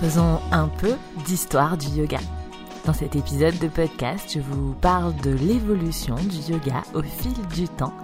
faisons 0.00 0.40
un 0.50 0.68
peu 0.68 0.94
d'histoire 1.24 1.76
du 1.76 1.88
yoga. 1.88 2.18
Dans 2.84 2.92
cet 2.92 3.16
épisode 3.16 3.58
de 3.58 3.68
podcast, 3.68 4.30
je 4.34 4.40
vous 4.40 4.74
parle 4.74 5.14
de 5.16 5.30
l'évolution 5.30 6.16
du 6.16 6.52
yoga 6.52 6.82
au 6.94 7.02
fil 7.02 7.34
du 7.54 7.68
temps 7.68 7.94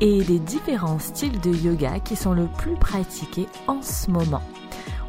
et 0.00 0.22
des 0.24 0.38
différents 0.38 0.98
styles 0.98 1.40
de 1.40 1.50
yoga 1.50 2.00
qui 2.00 2.16
sont 2.16 2.32
le 2.32 2.46
plus 2.58 2.74
pratiqués 2.74 3.46
en 3.66 3.80
ce 3.82 4.10
moment. 4.10 4.42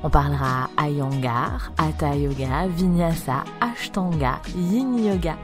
On 0.03 0.09
parlera 0.09 0.70
Iyengar, 0.79 1.71
Hatha 1.77 2.15
Yoga, 2.15 2.67
Vinyasa, 2.67 3.43
Ashtanga, 3.59 4.41
Yin 4.55 4.97
Yoga. 4.97 5.38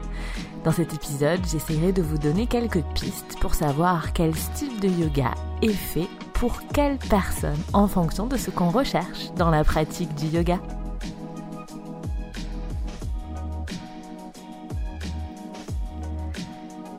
Dans 0.64 0.72
cet 0.72 0.94
épisode, 0.94 1.40
j'essaierai 1.50 1.92
de 1.92 2.02
vous 2.02 2.18
donner 2.18 2.46
quelques 2.46 2.82
pistes 2.94 3.38
pour 3.40 3.54
savoir 3.54 4.12
quel 4.12 4.34
style 4.34 4.80
de 4.80 4.88
yoga 4.88 5.32
est 5.62 5.68
fait 5.68 6.08
pour 6.38 6.60
quelle 6.72 6.98
personne 6.98 7.58
en 7.72 7.88
fonction 7.88 8.26
de 8.26 8.36
ce 8.36 8.50
qu'on 8.50 8.70
recherche 8.70 9.32
dans 9.36 9.50
la 9.50 9.64
pratique 9.64 10.14
du 10.14 10.26
yoga. 10.26 10.60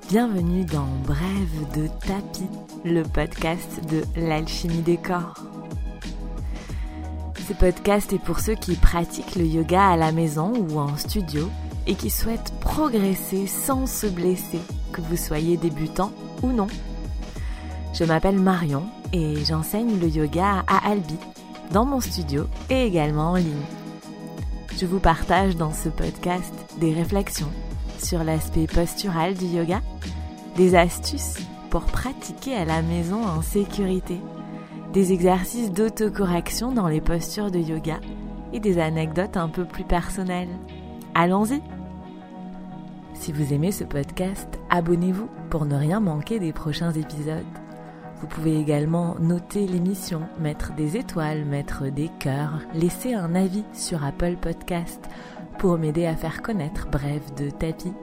Bienvenue 0.09 0.65
dans 0.65 0.87
Brève 1.05 1.71
de 1.73 1.87
tapis, 2.05 2.49
le 2.83 3.03
podcast 3.03 3.79
de 3.89 4.03
l'alchimie 4.19 4.81
des 4.81 4.97
corps. 4.97 5.35
Ce 7.47 7.53
podcast 7.53 8.11
est 8.11 8.19
pour 8.19 8.39
ceux 8.41 8.55
qui 8.55 8.75
pratiquent 8.75 9.35
le 9.35 9.45
yoga 9.45 9.87
à 9.87 9.95
la 9.95 10.11
maison 10.11 10.51
ou 10.53 10.79
en 10.79 10.97
studio 10.97 11.49
et 11.87 11.95
qui 11.95 12.09
souhaitent 12.09 12.53
progresser 12.59 13.47
sans 13.47 13.85
se 13.85 14.07
blesser, 14.07 14.59
que 14.91 15.01
vous 15.01 15.17
soyez 15.17 15.55
débutant 15.55 16.11
ou 16.43 16.47
non. 16.47 16.67
Je 17.93 18.03
m'appelle 18.03 18.37
Marion 18.37 18.83
et 19.13 19.43
j'enseigne 19.45 19.99
le 19.99 20.07
yoga 20.07 20.63
à 20.67 20.89
Albi, 20.89 21.17
dans 21.71 21.85
mon 21.85 21.99
studio 21.99 22.45
et 22.69 22.85
également 22.85 23.31
en 23.31 23.35
ligne. 23.35 23.65
Je 24.77 24.85
vous 24.85 24.99
partage 24.99 25.55
dans 25.55 25.73
ce 25.73 25.89
podcast 25.89 26.53
des 26.79 26.93
réflexions 26.93 27.51
sur 27.97 28.23
l'aspect 28.23 28.67
postural 28.67 29.33
du 29.33 29.45
yoga, 29.45 29.81
des 30.55 30.75
astuces 30.75 31.37
pour 31.69 31.83
pratiquer 31.83 32.55
à 32.55 32.65
la 32.65 32.81
maison 32.81 33.23
en 33.25 33.41
sécurité, 33.41 34.19
des 34.93 35.11
exercices 35.11 35.71
d'autocorrection 35.71 36.71
dans 36.71 36.87
les 36.87 37.01
postures 37.01 37.51
de 37.51 37.59
yoga 37.59 37.99
et 38.53 38.59
des 38.59 38.79
anecdotes 38.79 39.37
un 39.37 39.49
peu 39.49 39.65
plus 39.65 39.83
personnelles. 39.83 40.49
Allons-y 41.13 41.61
Si 43.13 43.31
vous 43.31 43.53
aimez 43.53 43.71
ce 43.71 43.83
podcast, 43.83 44.59
abonnez-vous 44.69 45.29
pour 45.49 45.65
ne 45.65 45.75
rien 45.75 45.99
manquer 45.99 46.39
des 46.39 46.53
prochains 46.53 46.93
épisodes. 46.93 47.45
Vous 48.21 48.27
pouvez 48.27 48.59
également 48.59 49.15
noter 49.19 49.65
l'émission, 49.65 50.27
mettre 50.39 50.73
des 50.73 50.97
étoiles, 50.97 51.45
mettre 51.45 51.87
des 51.87 52.09
cœurs, 52.19 52.59
laisser 52.73 53.13
un 53.13 53.33
avis 53.33 53.63
sur 53.73 54.03
Apple 54.03 54.35
Podcast 54.41 54.99
pour 55.57 55.77
m'aider 55.77 56.05
à 56.05 56.15
faire 56.15 56.41
connaître 56.41 56.87
Bref 56.91 57.33
de 57.35 57.49
Tapis. 57.49 57.93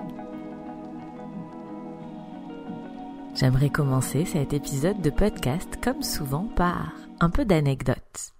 J'aimerais 3.34 3.68
commencer 3.68 4.24
cet 4.24 4.54
épisode 4.54 5.02
de 5.02 5.10
podcast 5.10 5.78
comme 5.84 6.02
souvent 6.02 6.48
par 6.56 6.92
un 7.20 7.28
peu 7.28 7.44
d'anecdotes. 7.44 8.32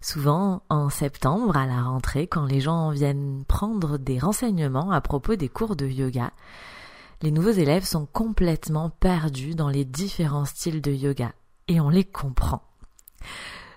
Souvent 0.00 0.62
en 0.68 0.88
septembre 0.88 1.56
à 1.56 1.66
la 1.66 1.82
rentrée 1.82 2.28
quand 2.28 2.44
les 2.44 2.60
gens 2.60 2.90
viennent 2.90 3.44
prendre 3.48 3.98
des 3.98 4.20
renseignements 4.20 4.92
à 4.92 5.00
propos 5.00 5.34
des 5.34 5.48
cours 5.48 5.74
de 5.74 5.86
yoga, 5.86 6.30
les 7.22 7.30
nouveaux 7.30 7.50
élèves 7.50 7.84
sont 7.84 8.06
complètement 8.06 8.90
perdus 8.90 9.54
dans 9.54 9.68
les 9.68 9.84
différents 9.84 10.44
styles 10.44 10.82
de 10.82 10.92
yoga 10.92 11.32
et 11.68 11.80
on 11.80 11.88
les 11.88 12.04
comprend. 12.04 12.62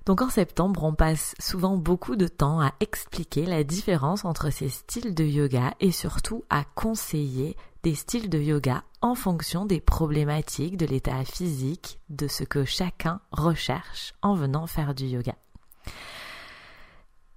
Donc 0.05 0.21
en 0.21 0.29
septembre, 0.29 0.83
on 0.83 0.93
passe 0.93 1.35
souvent 1.39 1.77
beaucoup 1.77 2.15
de 2.15 2.27
temps 2.27 2.59
à 2.59 2.73
expliquer 2.79 3.45
la 3.45 3.63
différence 3.63 4.25
entre 4.25 4.49
ces 4.49 4.69
styles 4.69 5.13
de 5.13 5.23
yoga 5.23 5.73
et 5.79 5.91
surtout 5.91 6.43
à 6.49 6.63
conseiller 6.63 7.55
des 7.83 7.95
styles 7.95 8.29
de 8.29 8.39
yoga 8.39 8.83
en 9.01 9.15
fonction 9.15 9.65
des 9.65 9.79
problématiques, 9.79 10.77
de 10.77 10.85
l'état 10.85 11.23
physique, 11.23 11.99
de 12.09 12.27
ce 12.27 12.43
que 12.43 12.65
chacun 12.65 13.21
recherche 13.31 14.13
en 14.21 14.33
venant 14.33 14.67
faire 14.67 14.93
du 14.93 15.05
yoga. 15.05 15.35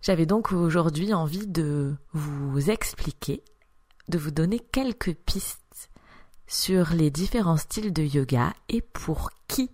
J'avais 0.01 0.27
donc 0.27 0.51
aujourd'hui 0.51 1.15
envie 1.15 1.47
de 1.47 1.95
vous 2.13 2.71
expliquer, 2.71 3.45
de 4.09 4.19
vous 4.19 4.33
donner 4.33 4.59
quelques 4.59 5.15
pistes 5.15 5.62
sur 6.53 6.93
les 6.93 7.11
différents 7.11 7.57
styles 7.57 7.95
de 7.95 8.03
yoga 8.03 8.53
et 8.69 8.83
pour 8.83 9.31
qui? 9.49 9.71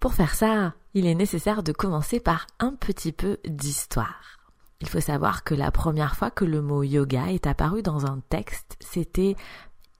Pour 0.00 0.14
faire 0.14 0.34
ça, 0.34 0.72
il 0.94 1.06
est 1.06 1.14
nécessaire 1.14 1.62
de 1.62 1.72
commencer 1.72 2.18
par 2.18 2.46
un 2.58 2.74
petit 2.74 3.12
peu 3.12 3.36
d'histoire. 3.46 4.38
Il 4.80 4.88
faut 4.88 5.00
savoir 5.00 5.44
que 5.44 5.54
la 5.54 5.70
première 5.70 6.16
fois 6.16 6.30
que 6.30 6.46
le 6.46 6.62
mot 6.62 6.82
yoga 6.82 7.30
est 7.30 7.46
apparu 7.46 7.82
dans 7.82 8.06
un 8.06 8.20
texte, 8.30 8.78
c'était 8.80 9.36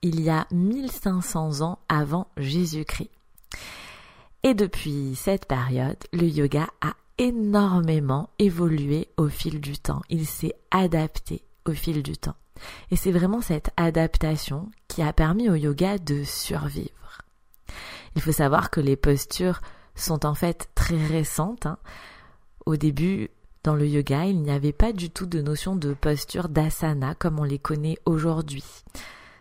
il 0.01 0.21
y 0.21 0.29
a 0.31 0.47
1500 0.51 1.61
ans 1.61 1.77
avant 1.87 2.27
Jésus-Christ. 2.37 3.11
Et 4.41 4.55
depuis 4.55 5.13
cette 5.15 5.45
période, 5.45 5.97
le 6.13 6.25
yoga 6.25 6.67
a 6.81 6.93
énormément 7.19 8.29
évolué 8.39 9.09
au 9.17 9.27
fil 9.27 9.61
du 9.61 9.77
temps. 9.77 10.01
Il 10.09 10.25
s'est 10.25 10.55
adapté 10.71 11.43
au 11.65 11.73
fil 11.73 12.03
du 12.03 12.17
temps. 12.17 12.35
Et 12.91 12.95
c'est 12.95 13.11
vraiment 13.11 13.41
cette 13.41 13.71
adaptation 13.77 14.69
qui 14.87 15.01
a 15.01 15.13
permis 15.13 15.49
au 15.49 15.55
yoga 15.55 15.97
de 15.97 16.23
survivre. 16.23 17.21
Il 18.15 18.21
faut 18.21 18.31
savoir 18.31 18.69
que 18.69 18.81
les 18.81 18.95
postures 18.95 19.61
sont 19.95 20.25
en 20.25 20.33
fait 20.33 20.69
très 20.75 21.05
récentes. 21.05 21.65
Hein. 21.65 21.77
Au 22.65 22.75
début, 22.75 23.29
dans 23.63 23.75
le 23.75 23.87
yoga, 23.87 24.25
il 24.25 24.41
n'y 24.41 24.51
avait 24.51 24.73
pas 24.73 24.93
du 24.93 25.09
tout 25.09 25.25
de 25.25 25.41
notion 25.41 25.75
de 25.75 25.93
posture 25.93 26.49
d'asana 26.49 27.15
comme 27.15 27.39
on 27.39 27.43
les 27.43 27.59
connaît 27.59 27.97
aujourd'hui. 28.05 28.63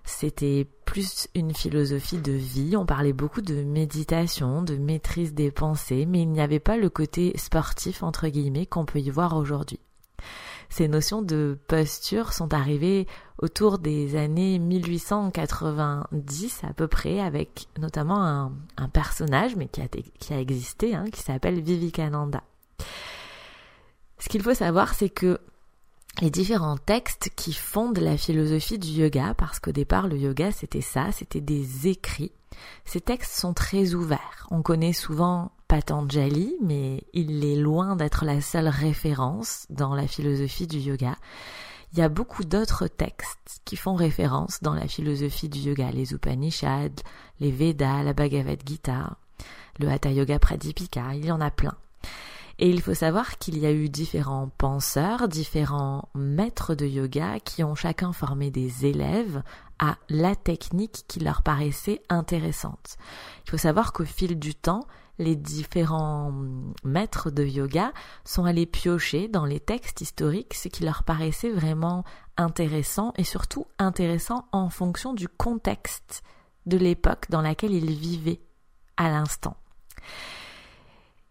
C'était 0.05 0.67
plus 0.87 1.29
une 1.35 1.55
philosophie 1.55 2.17
de 2.17 2.33
vie, 2.33 2.77
on 2.77 2.87
parlait 2.87 3.13
beaucoup 3.13 3.43
de 3.43 3.63
méditation, 3.63 4.63
de 4.63 4.77
maîtrise 4.77 5.35
des 5.35 5.51
pensées, 5.51 6.07
mais 6.07 6.23
il 6.23 6.31
n'y 6.31 6.41
avait 6.41 6.61
pas 6.61 6.79
le 6.79 6.89
côté 6.89 7.37
sportif 7.37 8.03
entre 8.03 8.29
guillemets 8.29 8.65
qu'on 8.65 8.87
peut 8.87 9.01
y 9.01 9.11
voir 9.11 9.37
aujourd'hui 9.37 9.81
ces 10.69 10.89
notions 10.89 11.23
de 11.23 11.59
posture 11.67 12.33
sont 12.33 12.53
arrivées 12.53 13.07
autour 13.39 13.79
des 13.79 14.17
années 14.17 14.59
1890 14.59 16.65
à 16.65 16.73
peu 16.73 16.89
près, 16.89 17.21
avec 17.21 17.69
notamment 17.79 18.51
un, 18.77 18.89
personnage, 18.89 19.57
mais 19.57 19.69
qui 19.69 19.81
a, 19.81 19.89
qui 19.89 20.35
a 20.35 20.41
existé, 20.41 20.95
hein, 20.95 21.05
qui 21.13 21.23
s'appelle 21.23 21.61
Vivekananda. 21.61 22.43
Ce 24.19 24.29
qu'il 24.29 24.43
faut 24.43 24.55
savoir, 24.55 24.95
c'est 24.95 25.09
que 25.09 25.39
les 26.21 26.31
différents 26.31 26.79
textes 26.79 27.31
qui 27.37 27.53
fondent 27.53 27.99
la 27.99 28.17
philosophie 28.17 28.79
du 28.79 28.89
yoga, 28.89 29.35
parce 29.35 29.61
qu'au 29.61 29.71
départ 29.71 30.09
le 30.09 30.17
yoga 30.17 30.51
c'était 30.51 30.81
ça, 30.81 31.13
c'était 31.13 31.41
des 31.41 31.87
écrits. 31.87 32.33
Ces 32.85 33.01
textes 33.01 33.39
sont 33.39 33.55
très 33.55 33.95
ouverts. 33.95 34.49
On 34.51 34.63
connaît 34.63 34.93
souvent 34.93 35.53
Patanjali, 35.69 36.57
mais 36.63 37.05
il 37.13 37.45
est 37.45 37.57
loin 37.57 37.95
d'être 37.95 38.25
la 38.25 38.41
seule 38.41 38.69
référence 38.69 39.67
dans 39.69 39.95
la 39.95 40.07
philosophie 40.07 40.67
du 40.67 40.79
yoga. 40.79 41.15
Il 41.93 41.99
y 41.99 42.03
a 42.03 42.09
beaucoup 42.09 42.45
d'autres 42.45 42.87
textes 42.87 43.61
qui 43.65 43.77
font 43.77 43.95
référence 43.95 44.63
dans 44.63 44.75
la 44.75 44.89
philosophie 44.89 45.49
du 45.49 45.59
yoga, 45.59 45.91
les 45.91 46.13
Upanishads, 46.13 47.03
les 47.41 47.53
Vedas, 47.53 48.03
la 48.03 48.15
Bhagavad 48.15 48.61
Gita, 48.67 49.19
le 49.79 49.89
Hatha 49.89 50.11
Yoga 50.11 50.39
Pradipika, 50.39 51.15
il 51.15 51.27
y 51.27 51.31
en 51.31 51.41
a 51.41 51.51
plein. 51.51 51.77
Et 52.59 52.69
il 52.69 52.81
faut 52.81 52.95
savoir 52.95 53.39
qu'il 53.39 53.59
y 53.59 53.67
a 53.67 53.73
eu 53.73 53.89
différents 53.89 54.51
penseurs, 54.59 55.29
différents 55.29 56.09
maîtres 56.15 56.75
de 56.75 56.87
yoga 56.87 57.39
qui 57.39 57.63
ont 57.63 57.77
chacun 57.77 58.13
formé 58.13 58.51
des 58.51 58.85
élèves 58.85 59.43
à 59.79 59.97
la 60.09 60.35
technique 60.35 61.05
qui 61.07 61.21
leur 61.21 61.43
paraissait 61.43 62.03
intéressante. 62.09 62.97
Il 63.47 63.51
faut 63.51 63.59
savoir 63.59 63.93
qu'au 63.93 64.05
fil 64.05 64.39
du 64.41 64.57
temps, 64.57 64.87
les 65.19 65.37
différents 65.37 66.33
maîtres 66.85 67.31
de 67.31 67.45
yoga 67.45 67.93
sont 68.25 68.45
allés 68.45 68.67
piocher 68.67 69.29
dans 69.29 69.45
les 69.45 69.61
textes 69.61 70.01
historiques 70.01 70.55
ce 70.55 70.69
qui 70.69 70.85
leur 70.85 71.03
paraissait 71.03 71.51
vraiment 71.51 72.05
intéressant 72.37 73.13
et 73.17 73.25
surtout 73.25 73.67
intéressant 73.79 74.47
en 74.53 74.71
fonction 74.71 75.13
du 75.13 75.29
contexte 75.29 76.23
de 76.67 76.77
l'époque 76.77 77.27
dans 77.31 77.43
laquelle 77.43 77.73
ils 77.73 77.91
vivaient 77.91 78.41
à 78.97 79.11
l'instant. 79.11 79.57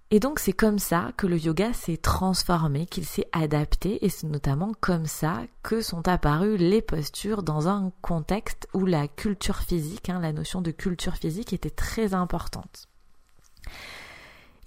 Et 0.09 0.21
donc 0.21 0.39
c'est 0.39 0.53
comme 0.53 0.79
ça 0.79 1.11
que 1.17 1.27
le 1.27 1.37
yoga 1.37 1.73
s'est 1.73 1.97
transformé, 1.97 2.85
qu'il 2.85 3.03
s'est 3.03 3.27
adapté, 3.33 4.05
et 4.05 4.09
c'est 4.09 4.27
notamment 4.27 4.71
comme 4.79 5.05
ça 5.05 5.41
que 5.63 5.81
sont 5.81 6.07
apparues 6.07 6.55
les 6.55 6.81
postures 6.81 7.43
dans 7.43 7.67
un 7.67 7.91
contexte 8.01 8.69
où 8.73 8.85
la 8.85 9.09
culture 9.09 9.57
physique, 9.57 10.09
hein, 10.09 10.21
la 10.21 10.31
notion 10.31 10.61
de 10.61 10.71
culture 10.71 11.15
physique 11.15 11.51
était 11.51 11.69
très 11.69 12.13
importante. 12.13 12.87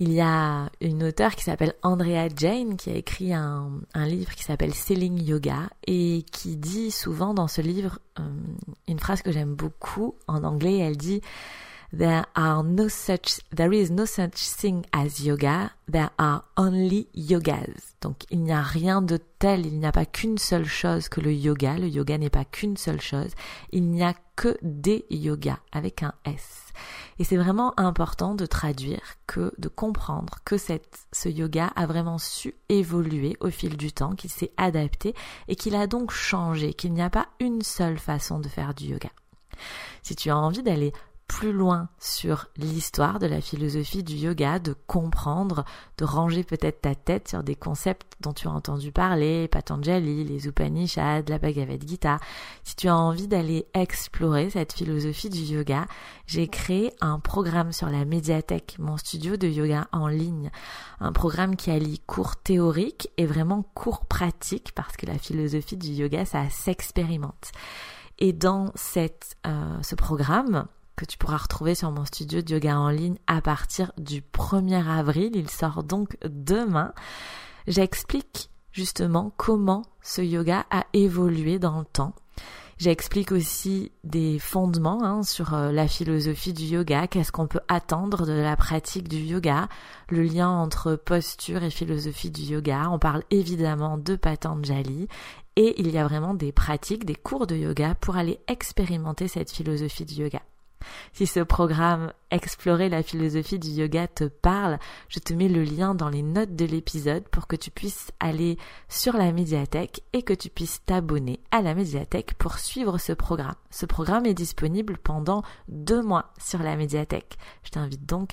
Il 0.02 0.14
y 0.14 0.22
a 0.22 0.70
une 0.80 1.04
auteure 1.04 1.36
qui 1.36 1.44
s'appelle 1.44 1.74
Andrea 1.82 2.28
Jane 2.34 2.78
qui 2.78 2.88
a 2.88 2.94
écrit 2.94 3.34
un, 3.34 3.82
livre 3.94 4.34
qui 4.34 4.44
s'appelle 4.44 4.72
Selling 4.72 5.22
Yoga 5.22 5.68
et 5.86 6.24
qui 6.32 6.56
dit 6.56 6.90
souvent 6.90 7.34
dans 7.34 7.48
ce 7.48 7.60
livre 7.60 7.98
euh, 8.18 8.22
une 8.88 8.98
phrase 8.98 9.20
que 9.20 9.30
j'aime 9.30 9.54
beaucoup 9.54 10.14
en 10.26 10.42
anglais. 10.42 10.78
Elle 10.78 10.96
dit 10.96 11.20
There 11.92 12.24
are 12.36 12.62
no 12.62 12.88
such, 12.88 13.40
there 13.54 13.72
is 13.72 13.90
no 13.90 14.06
such 14.06 14.36
thing 14.56 14.86
as 14.92 15.20
yoga. 15.20 15.72
There 15.90 16.10
are 16.18 16.44
only 16.56 17.08
yogas. 17.12 17.94
Donc, 18.00 18.24
il 18.30 18.42
n'y 18.42 18.52
a 18.52 18.62
rien 18.62 19.02
de 19.02 19.18
tel, 19.40 19.66
il 19.66 19.80
n'y 19.80 19.86
a 19.86 19.92
pas 19.92 20.06
qu'une 20.06 20.38
seule 20.38 20.66
chose 20.66 21.08
que 21.08 21.20
le 21.20 21.34
yoga. 21.34 21.76
Le 21.76 21.88
yoga 21.88 22.16
n'est 22.16 22.30
pas 22.30 22.44
qu'une 22.44 22.76
seule 22.76 23.00
chose. 23.00 23.32
Il 23.72 23.90
n'y 23.90 24.04
a 24.04 24.14
que 24.36 24.56
des 24.62 25.04
yogas 25.10 25.58
avec 25.72 26.04
un 26.04 26.14
S. 26.24 26.69
Et 27.18 27.24
c'est 27.24 27.36
vraiment 27.36 27.78
important 27.78 28.34
de 28.34 28.46
traduire 28.46 29.02
que, 29.26 29.52
de 29.58 29.68
comprendre 29.68 30.38
que 30.44 30.56
cette, 30.56 31.06
ce 31.12 31.28
yoga 31.28 31.70
a 31.76 31.86
vraiment 31.86 32.18
su 32.18 32.54
évoluer 32.68 33.36
au 33.40 33.50
fil 33.50 33.76
du 33.76 33.92
temps, 33.92 34.14
qu'il 34.14 34.30
s'est 34.30 34.52
adapté 34.56 35.14
et 35.48 35.56
qu'il 35.56 35.74
a 35.74 35.86
donc 35.86 36.10
changé, 36.10 36.74
qu'il 36.74 36.92
n'y 36.92 37.02
a 37.02 37.10
pas 37.10 37.28
une 37.40 37.62
seule 37.62 37.98
façon 37.98 38.38
de 38.40 38.48
faire 38.48 38.74
du 38.74 38.86
yoga. 38.86 39.10
Si 40.02 40.16
tu 40.16 40.30
as 40.30 40.36
envie 40.36 40.62
d'aller 40.62 40.92
plus 41.40 41.52
loin 41.54 41.88
sur 41.98 42.48
l'histoire 42.58 43.18
de 43.18 43.26
la 43.26 43.40
philosophie 43.40 44.02
du 44.02 44.12
yoga, 44.12 44.58
de 44.58 44.74
comprendre, 44.86 45.64
de 45.96 46.04
ranger 46.04 46.44
peut-être 46.44 46.82
ta 46.82 46.94
tête 46.94 47.28
sur 47.28 47.42
des 47.42 47.54
concepts 47.54 48.12
dont 48.20 48.34
tu 48.34 48.46
as 48.46 48.50
entendu 48.50 48.92
parler, 48.92 49.48
Patanjali, 49.48 50.22
les 50.22 50.46
Upanishads, 50.46 51.22
la 51.28 51.38
Bhagavad 51.38 51.82
Gita. 51.88 52.18
Si 52.62 52.76
tu 52.76 52.88
as 52.88 52.94
envie 52.94 53.26
d'aller 53.26 53.66
explorer 53.72 54.50
cette 54.50 54.74
philosophie 54.74 55.30
du 55.30 55.38
yoga, 55.38 55.86
j'ai 56.26 56.46
créé 56.46 56.92
un 57.00 57.18
programme 57.18 57.72
sur 57.72 57.88
la 57.88 58.04
médiathèque, 58.04 58.76
mon 58.78 58.98
studio 58.98 59.38
de 59.38 59.48
yoga 59.48 59.88
en 59.92 60.08
ligne. 60.08 60.50
Un 61.00 61.12
programme 61.12 61.56
qui 61.56 61.70
allie 61.70 62.00
cours 62.00 62.36
théoriques 62.36 63.08
et 63.16 63.24
vraiment 63.24 63.62
cours 63.72 64.04
pratiques 64.04 64.72
parce 64.74 64.94
que 64.98 65.06
la 65.06 65.16
philosophie 65.16 65.78
du 65.78 65.92
yoga, 65.92 66.26
ça 66.26 66.50
s'expérimente. 66.50 67.50
Et 68.18 68.34
dans 68.34 68.72
cette, 68.74 69.38
euh, 69.46 69.78
ce 69.80 69.94
programme, 69.94 70.66
que 71.00 71.06
tu 71.06 71.16
pourras 71.16 71.38
retrouver 71.38 71.74
sur 71.74 71.90
mon 71.90 72.04
studio 72.04 72.42
de 72.42 72.52
yoga 72.52 72.78
en 72.78 72.90
ligne 72.90 73.16
à 73.26 73.40
partir 73.40 73.92
du 73.96 74.20
1er 74.20 74.86
avril. 74.86 75.30
Il 75.34 75.48
sort 75.48 75.82
donc 75.82 76.18
demain. 76.24 76.92
J'explique 77.66 78.50
justement 78.70 79.32
comment 79.38 79.82
ce 80.02 80.20
yoga 80.20 80.66
a 80.70 80.84
évolué 80.92 81.58
dans 81.58 81.78
le 81.78 81.86
temps. 81.86 82.14
J'explique 82.76 83.32
aussi 83.32 83.92
des 84.04 84.38
fondements 84.38 85.02
hein, 85.02 85.22
sur 85.22 85.52
euh, 85.52 85.70
la 85.70 85.86
philosophie 85.86 86.54
du 86.54 86.64
yoga, 86.64 87.06
qu'est-ce 87.06 87.30
qu'on 87.30 87.46
peut 87.46 87.60
attendre 87.68 88.26
de 88.26 88.32
la 88.32 88.56
pratique 88.56 89.06
du 89.06 89.18
yoga, 89.18 89.68
le 90.08 90.22
lien 90.22 90.48
entre 90.48 90.96
posture 90.96 91.62
et 91.62 91.68
philosophie 91.68 92.30
du 92.30 92.42
yoga. 92.42 92.88
On 92.90 92.98
parle 92.98 93.22
évidemment 93.30 93.98
de 93.98 94.16
Patanjali 94.16 95.08
et 95.56 95.78
il 95.78 95.90
y 95.90 95.98
a 95.98 96.06
vraiment 96.06 96.32
des 96.32 96.52
pratiques, 96.52 97.04
des 97.04 97.16
cours 97.16 97.46
de 97.46 97.56
yoga 97.56 97.94
pour 98.00 98.16
aller 98.16 98.40
expérimenter 98.48 99.28
cette 99.28 99.50
philosophie 99.50 100.06
du 100.06 100.14
yoga. 100.14 100.40
Si 101.12 101.26
ce 101.26 101.40
programme 101.40 102.12
Explorer 102.32 102.88
la 102.88 103.02
philosophie 103.02 103.58
du 103.58 103.70
yoga 103.70 104.06
te 104.06 104.22
parle, 104.22 104.78
je 105.08 105.18
te 105.18 105.34
mets 105.34 105.48
le 105.48 105.64
lien 105.64 105.96
dans 105.96 106.08
les 106.08 106.22
notes 106.22 106.54
de 106.54 106.64
l'épisode 106.64 107.26
pour 107.28 107.48
que 107.48 107.56
tu 107.56 107.72
puisses 107.72 108.12
aller 108.20 108.56
sur 108.88 109.14
la 109.14 109.32
médiathèque 109.32 110.04
et 110.12 110.22
que 110.22 110.32
tu 110.32 110.48
puisses 110.48 110.84
t'abonner 110.84 111.40
à 111.50 111.60
la 111.60 111.74
médiathèque 111.74 112.34
pour 112.34 112.58
suivre 112.58 112.98
ce 112.98 113.12
programme. 113.12 113.56
Ce 113.70 113.84
programme 113.84 114.26
est 114.26 114.34
disponible 114.34 114.96
pendant 114.96 115.42
deux 115.66 116.02
mois 116.02 116.32
sur 116.38 116.62
la 116.62 116.76
médiathèque. 116.76 117.36
Je 117.64 117.70
t'invite 117.70 118.06
donc 118.06 118.30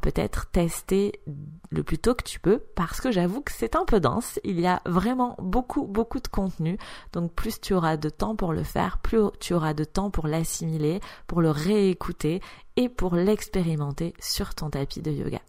peut-être 0.00 0.50
tester 0.50 1.20
le 1.70 1.82
plus 1.82 1.98
tôt 1.98 2.14
que 2.14 2.24
tu 2.24 2.40
peux 2.40 2.58
parce 2.74 3.00
que 3.00 3.10
j'avoue 3.10 3.40
que 3.40 3.52
c'est 3.52 3.76
un 3.76 3.84
peu 3.84 4.00
dense. 4.00 4.40
Il 4.44 4.60
y 4.60 4.66
a 4.66 4.80
vraiment 4.86 5.36
beaucoup, 5.38 5.86
beaucoup 5.86 6.20
de 6.20 6.28
contenu. 6.28 6.78
Donc 7.12 7.32
plus 7.32 7.60
tu 7.60 7.74
auras 7.74 7.96
de 7.96 8.08
temps 8.08 8.36
pour 8.36 8.52
le 8.52 8.62
faire, 8.62 8.98
plus 8.98 9.20
tu 9.40 9.54
auras 9.54 9.74
de 9.74 9.84
temps 9.84 10.10
pour 10.10 10.26
l'assimiler, 10.26 11.00
pour 11.26 11.40
le 11.40 11.50
réécouter 11.50 12.40
et 12.76 12.88
pour 12.88 13.14
l'expérimenter 13.14 14.14
sur 14.18 14.54
ton 14.54 14.70
tapis 14.70 15.02
de 15.02 15.10
yoga. 15.10 15.40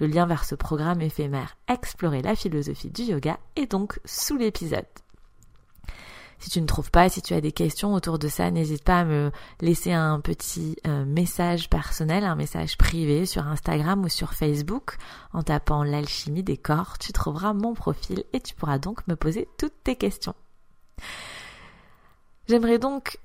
Le 0.00 0.06
lien 0.06 0.26
vers 0.26 0.44
ce 0.44 0.54
programme 0.54 1.00
éphémère 1.00 1.56
Explorer 1.68 2.22
la 2.22 2.36
philosophie 2.36 2.90
du 2.90 3.02
yoga 3.02 3.38
est 3.56 3.70
donc 3.70 4.00
sous 4.04 4.36
l'épisode. 4.36 4.86
Si 6.38 6.50
tu 6.50 6.60
ne 6.60 6.66
trouves 6.66 6.90
pas, 6.90 7.08
si 7.08 7.20
tu 7.20 7.34
as 7.34 7.40
des 7.40 7.52
questions 7.52 7.94
autour 7.94 8.18
de 8.18 8.28
ça, 8.28 8.50
n'hésite 8.50 8.84
pas 8.84 9.00
à 9.00 9.04
me 9.04 9.32
laisser 9.60 9.92
un 9.92 10.20
petit 10.20 10.76
euh, 10.86 11.04
message 11.04 11.68
personnel, 11.68 12.24
un 12.24 12.36
message 12.36 12.78
privé 12.78 13.26
sur 13.26 13.46
Instagram 13.46 14.04
ou 14.04 14.08
sur 14.08 14.34
Facebook. 14.34 14.96
En 15.32 15.42
tapant 15.42 15.82
l'alchimie 15.82 16.44
des 16.44 16.56
corps, 16.56 16.98
tu 16.98 17.12
trouveras 17.12 17.54
mon 17.54 17.74
profil 17.74 18.24
et 18.32 18.40
tu 18.40 18.54
pourras 18.54 18.78
donc 18.78 19.06
me 19.08 19.16
poser 19.16 19.48
toutes 19.58 19.82
tes 19.82 19.96
questions. 19.96 20.34
J'aimerais 22.48 22.78
donc 22.78 23.18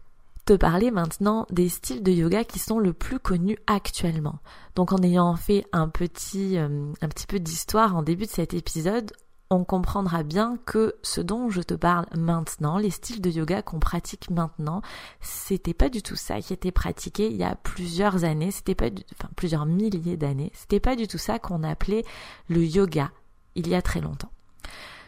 te 0.45 0.53
parler 0.53 0.91
maintenant 0.91 1.47
des 1.49 1.69
styles 1.69 2.03
de 2.03 2.11
yoga 2.11 2.43
qui 2.43 2.59
sont 2.59 2.79
le 2.79 2.93
plus 2.93 3.19
connus 3.19 3.57
actuellement. 3.67 4.39
Donc 4.75 4.91
en 4.91 4.97
ayant 4.97 5.35
fait 5.35 5.65
un 5.71 5.87
petit, 5.87 6.57
euh, 6.57 6.91
un 7.01 7.07
petit 7.07 7.27
peu 7.27 7.39
d'histoire 7.39 7.95
en 7.95 8.03
début 8.03 8.25
de 8.25 8.31
cet 8.31 8.53
épisode, 8.53 9.13
on 9.53 9.63
comprendra 9.63 10.23
bien 10.23 10.57
que 10.65 10.95
ce 11.03 11.21
dont 11.21 11.49
je 11.49 11.61
te 11.61 11.73
parle 11.73 12.05
maintenant, 12.17 12.77
les 12.77 12.89
styles 12.89 13.21
de 13.21 13.29
yoga 13.29 13.61
qu'on 13.61 13.79
pratique 13.79 14.29
maintenant, 14.29 14.81
c'était 15.21 15.73
pas 15.73 15.89
du 15.89 16.01
tout 16.01 16.15
ça 16.15 16.41
qui 16.41 16.53
était 16.53 16.71
pratiqué 16.71 17.27
il 17.27 17.37
y 17.37 17.43
a 17.43 17.55
plusieurs 17.55 18.23
années, 18.23 18.51
c'était 18.51 18.75
pas 18.75 18.89
du, 18.89 19.03
enfin 19.13 19.29
plusieurs 19.35 19.65
milliers 19.65 20.17
d'années, 20.17 20.51
c'était 20.55 20.79
pas 20.79 20.95
du 20.95 21.07
tout 21.07 21.17
ça 21.17 21.39
qu'on 21.39 21.63
appelait 21.63 22.03
le 22.49 22.65
yoga 22.65 23.11
il 23.55 23.67
y 23.67 23.75
a 23.75 23.81
très 23.81 24.01
longtemps. 24.01 24.31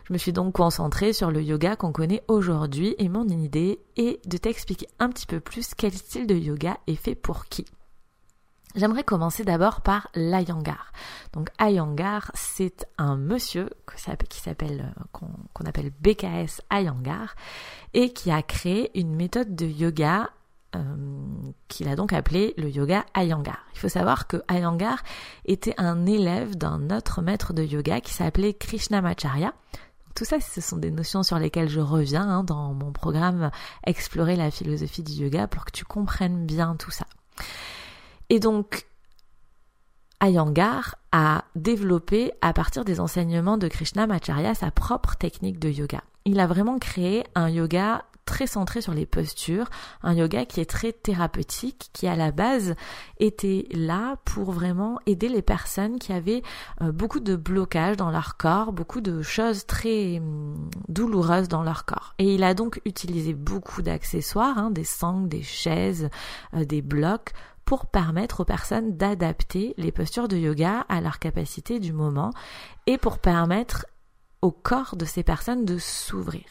Je 0.08 0.14
me 0.14 0.20
suis 0.20 0.34
donc 0.34 0.54
concentrée 0.54 1.14
sur 1.14 1.32
le 1.32 1.42
yoga 1.42 1.76
qu'on 1.76 1.92
connaît 1.92 2.24
aujourd'hui 2.28 2.94
et 3.00 3.10
mon 3.10 3.28
idée 3.28 3.80
est 3.98 4.26
de 4.28 4.38
t'expliquer 4.38 4.88
un 5.00 5.10
petit 5.10 5.26
peu 5.26 5.40
plus 5.40 5.74
quel 5.76 5.94
style 5.94 6.28
de 6.28 6.36
yoga 6.36 6.78
est 6.86 6.96
fait 6.96 7.16
pour 7.16 7.46
qui. 7.46 7.66
J'aimerais 8.76 9.06
commencer 9.06 9.46
d'abord 9.46 9.80
par 9.80 10.10
l'Ayangar. 10.16 10.92
Donc 11.32 11.50
Ayangar, 11.60 12.30
c'est 12.34 12.86
un 12.98 13.16
monsieur 13.16 13.70
qui 14.28 14.40
s'appelle 14.42 14.94
euh, 14.98 15.20
qu'on 15.54 15.66
appelle 15.66 15.92
BKS 16.02 16.62
Ayangar 16.70 17.36
et 17.94 18.12
qui 18.12 18.32
a 18.32 18.42
créé 18.42 18.98
une 19.00 19.16
méthode 19.16 19.56
de 19.56 19.66
yoga 19.66 20.30
euh, 20.76 20.82
qu'il 21.70 21.88
a 21.88 21.96
donc 21.96 22.12
appelé 22.12 22.54
le 22.58 22.70
yoga 22.70 23.06
Ayangar. 23.14 23.66
Il 23.76 23.80
faut 23.80 23.88
savoir 23.88 24.28
que 24.28 24.44
Ayangar 24.50 25.04
était 25.46 25.76
un 25.78 26.06
élève 26.06 26.58
d'un 26.58 26.90
autre 26.90 27.22
maître 27.22 27.54
de 27.54 27.64
yoga 27.64 28.02
qui 28.02 28.14
s'appelait 28.14 28.54
Krishnamacharya. 28.54 29.54
Tout 30.16 30.26
ça, 30.26 30.42
ce 30.42 30.60
sont 30.60 30.78
des 30.78 30.92
notions 30.92 31.24
sur 31.24 31.40
lesquelles 31.40 31.70
je 31.70 31.80
reviens 31.80 32.28
hein, 32.28 32.44
dans 32.44 32.74
mon 32.74 32.92
programme 32.92 33.52
Explorer 33.86 34.36
la 34.36 34.52
philosophie 34.52 35.04
du 35.04 35.14
yoga 35.14 35.48
pour 35.48 35.64
que 35.64 35.72
tu 35.72 35.86
comprennes 35.86 36.46
bien 36.46 36.76
tout 36.76 36.92
ça. 36.92 37.06
Et 38.30 38.40
donc, 38.40 38.88
Ayangar 40.20 40.96
a 41.12 41.46
développé 41.56 42.32
à 42.42 42.54
partir 42.54 42.86
des 42.86 43.00
enseignements 43.00 43.58
de 43.58 43.68
Krishna 43.68 44.08
Macharya 44.08 44.56
sa 44.56 44.72
propre 44.72 45.16
technique 45.16 45.60
de 45.60 45.70
yoga. 45.70 46.02
Il 46.26 46.40
a 46.40 46.48
vraiment 46.48 46.80
créé 46.80 47.24
un 47.36 47.50
yoga 47.50 48.04
très 48.26 48.48
centré 48.48 48.82
sur 48.82 48.94
les 48.94 49.06
postures, 49.06 49.70
un 50.02 50.14
yoga 50.14 50.46
qui 50.46 50.60
est 50.60 50.70
très 50.70 50.92
thérapeutique, 50.92 51.90
qui 51.94 52.08
à 52.08 52.16
la 52.16 52.32
base 52.32 52.76
était 53.20 53.68
là 53.72 54.18
pour 54.26 54.52
vraiment 54.52 55.00
aider 55.06 55.30
les 55.30 55.44
personnes 55.44 56.00
qui 56.00 56.12
avaient 56.12 56.42
euh, 56.82 56.92
beaucoup 56.92 57.20
de 57.20 57.36
blocages 57.36 57.98
dans 57.98 58.10
leur 58.10 58.36
corps, 58.36 58.74
beaucoup 58.74 59.02
de 59.02 59.22
choses 59.22 59.66
très 59.68 60.18
hum, 60.18 60.70
douloureuses 60.88 61.48
dans 61.48 61.62
leur 61.62 61.86
corps. 61.86 62.16
Et 62.18 62.34
il 62.34 62.44
a 62.44 62.56
donc 62.56 62.82
utilisé 62.86 63.34
beaucoup 63.34 63.84
d'accessoires, 63.84 64.58
hein, 64.58 64.72
des 64.72 64.84
sangles, 64.84 65.30
des 65.30 65.44
chaises, 65.44 66.10
euh, 66.56 66.66
des 66.66 66.82
blocs 66.82 67.32
pour 67.66 67.88
permettre 67.88 68.42
aux 68.42 68.46
personnes 68.46 68.96
d'adapter 68.96 69.74
les 69.78 69.92
postures 69.92 70.28
de 70.28 70.38
yoga 70.38 70.86
à 70.88 71.02
leur 71.02 71.20
capacité 71.20 71.80
du 71.80 71.94
moment 71.94 72.32
et 72.86 72.98
pour 72.98 73.18
permettre 73.18 73.86
au 74.42 74.52
corps 74.52 74.96
de 74.96 75.06
ces 75.06 75.24
personnes 75.24 75.66
de 75.66 75.78
s'ouvrir. 75.78 76.46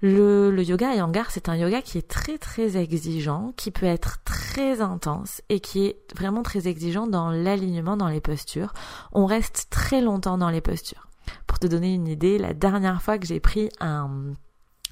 Le, 0.00 0.50
le, 0.50 0.64
yoga 0.64 0.94
Iyengar, 0.94 1.30
c'est 1.30 1.48
un 1.48 1.54
yoga 1.54 1.80
qui 1.80 1.96
est 1.96 2.08
très 2.08 2.36
très 2.36 2.76
exigeant, 2.76 3.52
qui 3.56 3.70
peut 3.70 3.86
être 3.86 4.18
très 4.24 4.80
intense 4.80 5.42
et 5.48 5.60
qui 5.60 5.86
est 5.86 5.96
vraiment 6.16 6.42
très 6.42 6.66
exigeant 6.66 7.06
dans 7.06 7.30
l'alignement 7.30 7.96
dans 7.96 8.08
les 8.08 8.20
postures. 8.20 8.72
On 9.12 9.26
reste 9.26 9.68
très 9.70 10.00
longtemps 10.00 10.38
dans 10.38 10.50
les 10.50 10.60
postures. 10.60 11.06
Pour 11.46 11.60
te 11.60 11.68
donner 11.68 11.94
une 11.94 12.08
idée, 12.08 12.36
la 12.36 12.52
dernière 12.52 13.00
fois 13.00 13.16
que 13.16 13.26
j'ai 13.28 13.38
pris 13.38 13.68
un 13.78 14.34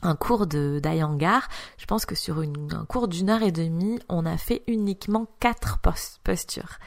un 0.03 0.17
cours 0.17 0.47
de 0.47 0.81
d'Ayangar, 0.83 1.49
je 1.79 1.87
pense 1.87 2.07
que 2.07 2.15
sur 2.15 2.39
un 2.39 2.85
cours 2.87 3.09
d'une 3.09 3.31
heure 3.31 3.43
et 3.43 3.53
demie, 3.53 4.01
on 4.09 4.27
a 4.27 4.37
fait 4.37 4.63
uniquement 4.67 5.27
quatre 5.41 5.79
postures. 6.25 6.79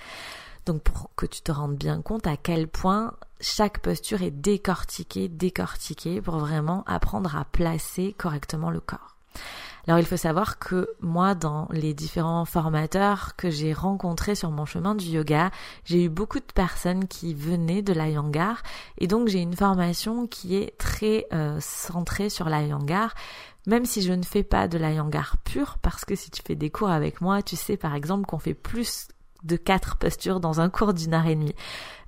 Donc 0.65 0.81
pour 0.81 1.09
que 1.15 1.25
tu 1.25 1.41
te 1.41 1.51
rendes 1.51 1.75
bien 1.75 2.01
compte 2.01 2.25
à 2.27 2.37
quel 2.37 2.67
point 2.67 3.13
chaque 3.41 3.79
posture 3.79 4.21
est 4.21 4.31
décortiquée, 4.31 5.27
décortiquée 5.27 6.21
pour 6.21 6.37
vraiment 6.37 6.83
apprendre 6.85 7.35
à 7.35 7.45
placer 7.45 8.15
correctement 8.17 8.71
le 8.71 8.79
corps. 8.79 9.17
Alors 9.87 9.99
il 9.99 10.05
faut 10.05 10.17
savoir 10.17 10.59
que 10.59 10.89
moi, 11.01 11.35
dans 11.35 11.67
les 11.71 11.93
différents 11.93 12.45
formateurs 12.45 13.35
que 13.35 13.49
j'ai 13.49 13.73
rencontrés 13.73 14.35
sur 14.35 14.49
mon 14.49 14.65
chemin 14.65 14.95
du 14.95 15.05
yoga, 15.05 15.51
j'ai 15.83 16.05
eu 16.05 16.09
beaucoup 16.09 16.39
de 16.39 16.53
personnes 16.55 17.07
qui 17.07 17.33
venaient 17.33 17.81
de 17.81 17.91
la 17.91 18.07
Yangar 18.09 18.63
et 18.97 19.07
donc 19.07 19.27
j'ai 19.27 19.39
une 19.39 19.55
formation 19.55 20.25
qui 20.25 20.55
est 20.55 20.77
très 20.77 21.27
euh, 21.33 21.57
centrée 21.59 22.29
sur 22.29 22.47
la 22.47 22.61
Yangar. 22.61 23.13
Même 23.65 23.85
si 23.85 24.01
je 24.01 24.13
ne 24.13 24.23
fais 24.23 24.43
pas 24.43 24.67
de 24.67 24.77
la 24.77 24.91
Yangar 24.91 25.37
pure, 25.45 25.77
parce 25.81 26.03
que 26.03 26.15
si 26.15 26.29
tu 26.31 26.41
fais 26.45 26.55
des 26.55 26.69
cours 26.69 26.89
avec 26.89 27.21
moi, 27.21 27.41
tu 27.41 27.55
sais 27.55 27.77
par 27.77 27.95
exemple 27.95 28.25
qu'on 28.25 28.39
fait 28.39 28.53
plus 28.53 29.07
de 29.43 29.57
quatre 29.57 29.97
postures 29.97 30.39
dans 30.39 30.61
un 30.61 30.69
cours 30.69 30.93
d'une 30.93 31.13
heure 31.13 31.27
et 31.27 31.35
demie. 31.35 31.55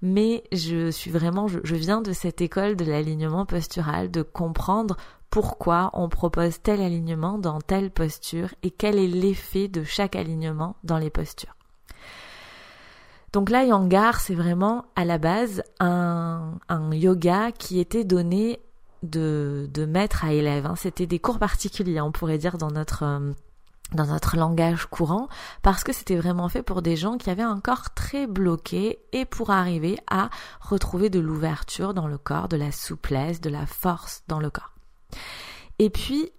Mais 0.01 0.43
je 0.53 0.89
suis 0.91 1.11
vraiment, 1.11 1.47
je 1.47 1.75
viens 1.75 2.01
de 2.01 2.13
cette 2.13 2.39
école 2.39 2.75
de 2.75 2.85
l'alignement 2.85 3.45
postural, 3.45 4.09
de 4.09 4.21
comprendre 4.21 4.95
pourquoi 5.35 5.89
on 5.91 6.07
propose 6.07 6.61
tel 6.61 6.79
alignement 6.79 7.37
dans 7.37 7.59
telle 7.59 7.91
posture 7.91 8.55
et 8.63 8.71
quel 8.71 8.97
est 8.97 9.05
l'effet 9.05 9.67
de 9.67 9.83
chaque 9.83 10.15
alignement 10.15 10.77
dans 10.85 10.97
les 10.97 11.09
postures. 11.09 11.57
Donc 13.33 13.49
là, 13.49 13.65
Yangar, 13.65 14.21
c'est 14.21 14.33
vraiment 14.33 14.85
à 14.95 15.03
la 15.03 15.17
base 15.17 15.61
un, 15.81 16.53
yoga 16.93 17.51
qui 17.51 17.81
était 17.81 18.05
donné 18.05 18.61
de, 19.03 19.69
de 19.73 19.85
maître 19.85 20.23
à 20.23 20.31
élève. 20.31 20.67
Hein. 20.67 20.75
C'était 20.77 21.05
des 21.05 21.19
cours 21.19 21.37
particuliers, 21.37 21.99
on 21.99 22.13
pourrait 22.13 22.37
dire, 22.37 22.57
dans 22.57 22.71
notre, 22.71 23.03
euh, 23.03 23.33
dans 23.91 24.05
notre 24.05 24.37
langage 24.37 24.85
courant, 24.85 25.27
parce 25.63 25.83
que 25.83 25.91
c'était 25.91 26.15
vraiment 26.15 26.47
fait 26.47 26.63
pour 26.63 26.81
des 26.81 26.95
gens 26.95 27.17
qui 27.17 27.29
avaient 27.29 27.43
un 27.43 27.59
corps 27.59 27.93
très 27.93 28.25
bloqué 28.25 28.99
et 29.11 29.25
pour 29.25 29.49
arriver 29.49 29.99
à 30.09 30.29
retrouver 30.61 31.09
de 31.09 31.19
l'ouverture 31.19 31.93
dans 31.93 32.07
le 32.07 32.17
corps, 32.17 32.47
de 32.47 32.55
la 32.55 32.71
souplesse, 32.71 33.41
de 33.41 33.49
la 33.49 33.65
force 33.65 34.23
dans 34.29 34.39
le 34.39 34.49
corps. 34.49 34.74
Et 35.79 35.89
puis, 35.89 36.31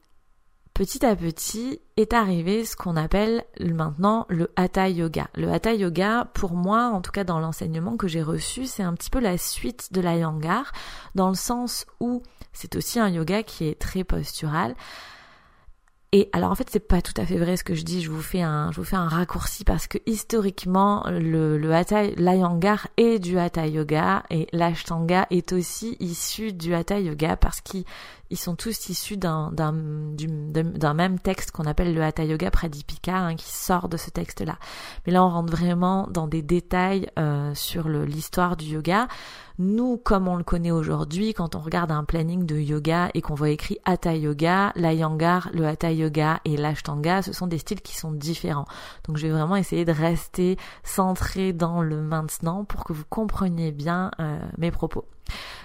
petit 0.75 1.05
à 1.05 1.15
petit, 1.17 1.81
est 1.97 2.13
arrivé 2.13 2.65
ce 2.65 2.77
qu'on 2.77 2.97
appelle 2.97 3.45
maintenant 3.61 4.27
le 4.29 4.51
Hatha 4.57 4.89
Yoga. 4.89 5.29
Le 5.35 5.51
Hatha 5.51 5.75
Yoga, 5.75 6.29
pour 6.35 6.53
moi, 6.53 6.89
en 6.89 7.01
tout 7.01 7.13
cas 7.13 7.25
dans 7.25 7.41
l'enseignement 7.41 7.97
que 7.97 8.09
j'ai 8.09 8.23
reçu, 8.23 8.67
c'est 8.67 8.83
un 8.83 8.95
petit 8.95 9.11
peu 9.11 9.21
la 9.21 9.39
suite 9.39 9.93
de 9.93 10.01
la 10.01 10.17
Yangar, 10.17 10.73
dans 11.15 11.29
le 11.29 11.35
sens 11.35 11.87
où 12.01 12.23
c'est 12.53 12.77
aussi 12.77 12.99
un 12.99 13.09
yoga 13.09 13.43
qui 13.43 13.67
est 13.67 13.79
très 13.79 14.03
postural. 14.03 14.75
Et 16.19 16.31
alors 16.33 16.51
en 16.51 16.55
fait 16.55 16.71
c'est 16.71 16.81
pas 16.81 17.03
tout 17.03 17.13
à 17.19 17.27
fait 17.27 17.37
vrai 17.37 17.59
ce 17.59 17.63
que 17.63 17.75
je 17.75 17.83
dis, 17.83 18.01
je 18.01 18.11
vous 18.11 18.23
fais 18.23 18.41
un, 18.41 18.73
je 18.73 18.79
vous 18.79 18.87
fais 18.87 18.97
un 18.97 19.07
raccourci 19.07 19.65
parce 19.65 19.87
que 19.87 19.99
historiquement 20.07 21.05
le, 21.11 21.59
le 21.59 21.75
hatha, 21.75 22.05
l'ayangar 22.17 22.89
est 22.97 23.19
du 23.19 23.39
hatha 23.39 23.67
yoga 23.67 24.23
et 24.31 24.47
l'ashtanga 24.55 25.27
est 25.29 25.53
aussi 25.53 25.95
issu 26.01 26.55
du 26.55 26.75
hatha 26.75 27.01
yoga 27.01 27.37
parce 27.37 27.61
qu'ils 27.61 27.85
ils 28.31 28.37
sont 28.37 28.57
tous 28.57 28.89
issus 28.89 29.17
d'un, 29.17 29.53
d'un, 29.53 29.73
d'un 29.73 30.95
même 30.95 31.19
texte 31.19 31.53
qu'on 31.53 31.65
appelle 31.65 31.95
le 31.95 32.03
Hatha 32.03 32.25
Yoga 32.25 32.51
Pradipika, 32.51 33.17
hein, 33.17 33.37
qui 33.37 33.53
sort 33.53 33.89
de 33.89 33.97
ce 33.97 34.11
texte-là. 34.11 34.59
Mais 35.07 35.13
là, 35.13 35.25
on 35.25 35.29
rentre 35.29 35.53
vraiment 35.53 36.09
dans 36.11 36.27
des 36.27 36.43
détails 36.43 37.09
euh, 37.19 37.55
sur 37.55 37.89
l'histoire 37.89 38.57
du 38.57 38.67
yoga. 38.67 39.07
Nous, 39.59 39.97
comme 39.97 40.29
on 40.29 40.37
le 40.37 40.45
connaît 40.45 40.71
aujourd'hui, 40.71 41.33
quand 41.33 41.55
on 41.55 41.61
regarde 41.61 41.91
un 41.91 42.05
planning 42.05 42.45
de 42.45 42.57
yoga 42.57 43.11
et 43.15 43.23
qu'on 43.23 43.35
voit 43.35 43.49
écrit 43.49 43.79
Hatha 43.85 44.15
Yoga, 44.15 44.73
l'Ayangar, 44.77 45.49
le 45.55 45.67
Hatha 45.67 45.93
Yoga 45.93 46.41
et 46.45 46.57
l'Ashtanga, 46.57 47.23
ce 47.23 47.33
sont 47.33 47.47
des 47.47 47.59
styles 47.59 47.81
qui 47.81 47.97
sont 47.97 48.13
différents. 48.13 48.67
Donc 49.05 49.17
je 49.17 49.27
vais 49.27 49.33
vraiment 49.33 49.57
essayer 49.57 49.87
de 49.87 49.93
rester 49.93 50.59
centré 50.85 51.55
dans 51.55 51.81
le 51.83 52.03
maintenant 52.03 52.65
pour 52.65 52.85
que 52.85 52.93
vous 52.93 53.05
compreniez 53.09 53.73
bien 53.73 54.11
euh, 54.21 54.39
mes 54.59 54.71
propos. 54.71 55.07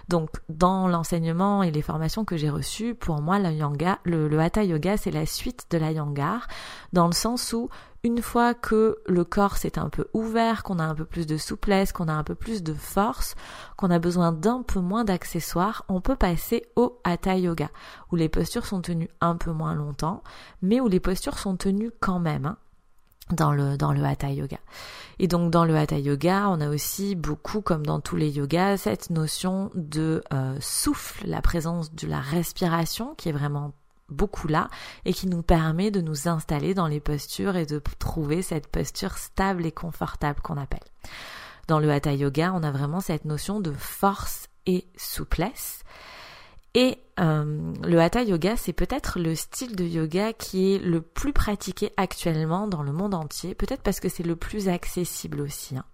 Donc, 0.07 0.29
dans 0.49 0.87
l'enseignement 0.87 1.63
et 1.63 1.71
les 1.71 1.81
formations 1.81 2.25
que 2.25 2.35
j'ai 2.35 2.49
reçues, 2.49 2.95
pour 2.95 3.21
moi, 3.21 3.39
le, 3.39 4.27
le 4.27 4.39
Hatha 4.39 4.63
Yoga, 4.63 4.97
c'est 4.97 5.11
la 5.11 5.25
suite 5.25 5.67
de 5.69 5.77
la 5.77 5.91
Yangar, 5.91 6.47
dans 6.91 7.05
le 7.05 7.13
sens 7.13 7.53
où, 7.53 7.69
une 8.03 8.21
fois 8.21 8.53
que 8.53 8.97
le 9.07 9.23
corps 9.23 9.57
s'est 9.57 9.77
un 9.77 9.89
peu 9.89 10.07
ouvert, 10.13 10.63
qu'on 10.63 10.79
a 10.79 10.83
un 10.83 10.95
peu 10.95 11.05
plus 11.05 11.27
de 11.27 11.37
souplesse, 11.37 11.91
qu'on 11.91 12.07
a 12.07 12.13
un 12.13 12.23
peu 12.23 12.35
plus 12.35 12.63
de 12.63 12.73
force, 12.73 13.35
qu'on 13.77 13.91
a 13.91 13.99
besoin 13.99 14.31
d'un 14.31 14.63
peu 14.63 14.79
moins 14.79 15.03
d'accessoires, 15.03 15.85
on 15.87 16.01
peut 16.01 16.15
passer 16.15 16.65
au 16.75 16.99
Hatha 17.03 17.37
Yoga, 17.37 17.69
où 18.11 18.15
les 18.15 18.29
postures 18.29 18.65
sont 18.65 18.81
tenues 18.81 19.09
un 19.21 19.35
peu 19.35 19.51
moins 19.51 19.75
longtemps, 19.75 20.23
mais 20.61 20.79
où 20.79 20.87
les 20.87 20.99
postures 20.99 21.37
sont 21.37 21.57
tenues 21.57 21.91
quand 21.99 22.19
même. 22.19 22.45
Hein 22.45 22.57
dans 23.31 23.51
le 23.51 23.77
dans 23.77 23.93
le 23.93 24.03
hatha 24.03 24.29
yoga. 24.29 24.57
Et 25.19 25.27
donc 25.27 25.51
dans 25.51 25.65
le 25.65 25.75
hatha 25.75 25.97
yoga, 25.97 26.47
on 26.49 26.59
a 26.61 26.69
aussi 26.69 27.15
beaucoup 27.15 27.61
comme 27.61 27.85
dans 27.85 27.99
tous 27.99 28.15
les 28.15 28.29
yogas 28.29 28.77
cette 28.77 29.09
notion 29.09 29.71
de 29.73 30.23
euh, 30.33 30.57
souffle, 30.59 31.25
la 31.27 31.41
présence 31.41 31.93
de 31.93 32.07
la 32.07 32.19
respiration 32.19 33.15
qui 33.15 33.29
est 33.29 33.33
vraiment 33.33 33.73
beaucoup 34.11 34.47
là 34.47 34.69
et 35.05 35.13
qui 35.13 35.27
nous 35.27 35.41
permet 35.41 35.91
de 35.91 36.01
nous 36.01 36.27
installer 36.27 36.73
dans 36.73 36.87
les 36.87 36.99
postures 36.99 37.55
et 37.55 37.65
de 37.65 37.81
trouver 37.99 38.41
cette 38.41 38.67
posture 38.67 39.17
stable 39.17 39.65
et 39.65 39.71
confortable 39.71 40.41
qu'on 40.41 40.57
appelle. 40.57 40.79
Dans 41.67 41.79
le 41.79 41.91
hatha 41.91 42.13
yoga, 42.13 42.53
on 42.53 42.63
a 42.63 42.71
vraiment 42.71 43.01
cette 43.01 43.25
notion 43.25 43.59
de 43.59 43.71
force 43.71 44.47
et 44.65 44.87
souplesse 44.97 45.83
et 46.73 46.99
euh, 47.19 47.73
le 47.83 47.99
hatha 47.99 48.23
yoga, 48.23 48.55
c'est 48.55 48.73
peut-être 48.73 49.19
le 49.19 49.35
style 49.35 49.75
de 49.75 49.83
yoga 49.83 50.31
qui 50.31 50.73
est 50.73 50.79
le 50.79 51.01
plus 51.01 51.33
pratiqué 51.33 51.91
actuellement 51.97 52.67
dans 52.67 52.81
le 52.81 52.93
monde 52.93 53.13
entier, 53.13 53.55
peut-être 53.55 53.81
parce 53.81 53.99
que 53.99 54.07
c'est 54.07 54.23
le 54.23 54.37
plus 54.37 54.69
accessible 54.69 55.41
aussi. 55.41 55.77
Hein. 55.77 55.85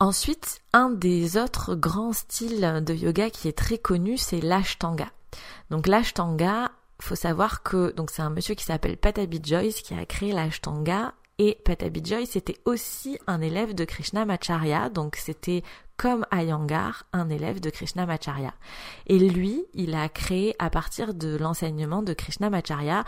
Ensuite, 0.00 0.60
un 0.72 0.90
des 0.90 1.36
autres 1.36 1.74
grands 1.74 2.12
styles 2.12 2.82
de 2.84 2.94
yoga 2.94 3.30
qui 3.30 3.48
est 3.48 3.56
très 3.56 3.78
connu, 3.78 4.16
c'est 4.16 4.40
l'ashtanga. 4.40 5.10
Donc 5.70 5.86
l'ashtanga, 5.86 6.72
faut 7.00 7.14
savoir 7.14 7.62
que 7.62 7.92
donc 7.92 8.10
c'est 8.10 8.22
un 8.22 8.30
monsieur 8.30 8.54
qui 8.54 8.64
s'appelle 8.64 8.96
Patabi 8.96 9.40
Joyce 9.42 9.80
qui 9.80 9.94
a 9.94 10.04
créé 10.04 10.32
l'ashtanga 10.32 11.14
et 11.38 11.58
Patabi 11.64 12.04
Joyce 12.04 12.36
était 12.36 12.58
aussi 12.66 13.18
un 13.26 13.40
élève 13.40 13.74
de 13.74 13.86
Krishnamacharya, 13.86 14.90
donc 14.90 15.16
c'était 15.16 15.62
comme 15.96 16.26
Ayangar, 16.30 17.04
un 17.14 17.30
élève 17.30 17.60
de 17.60 17.70
Krishnamacharya. 17.70 18.52
Et 19.06 19.18
lui, 19.18 19.64
il 19.72 19.94
a 19.94 20.10
créé 20.10 20.54
à 20.58 20.68
partir 20.68 21.14
de 21.14 21.38
l'enseignement 21.38 22.02
de 22.02 22.12
Krishnamacharya 22.12 23.04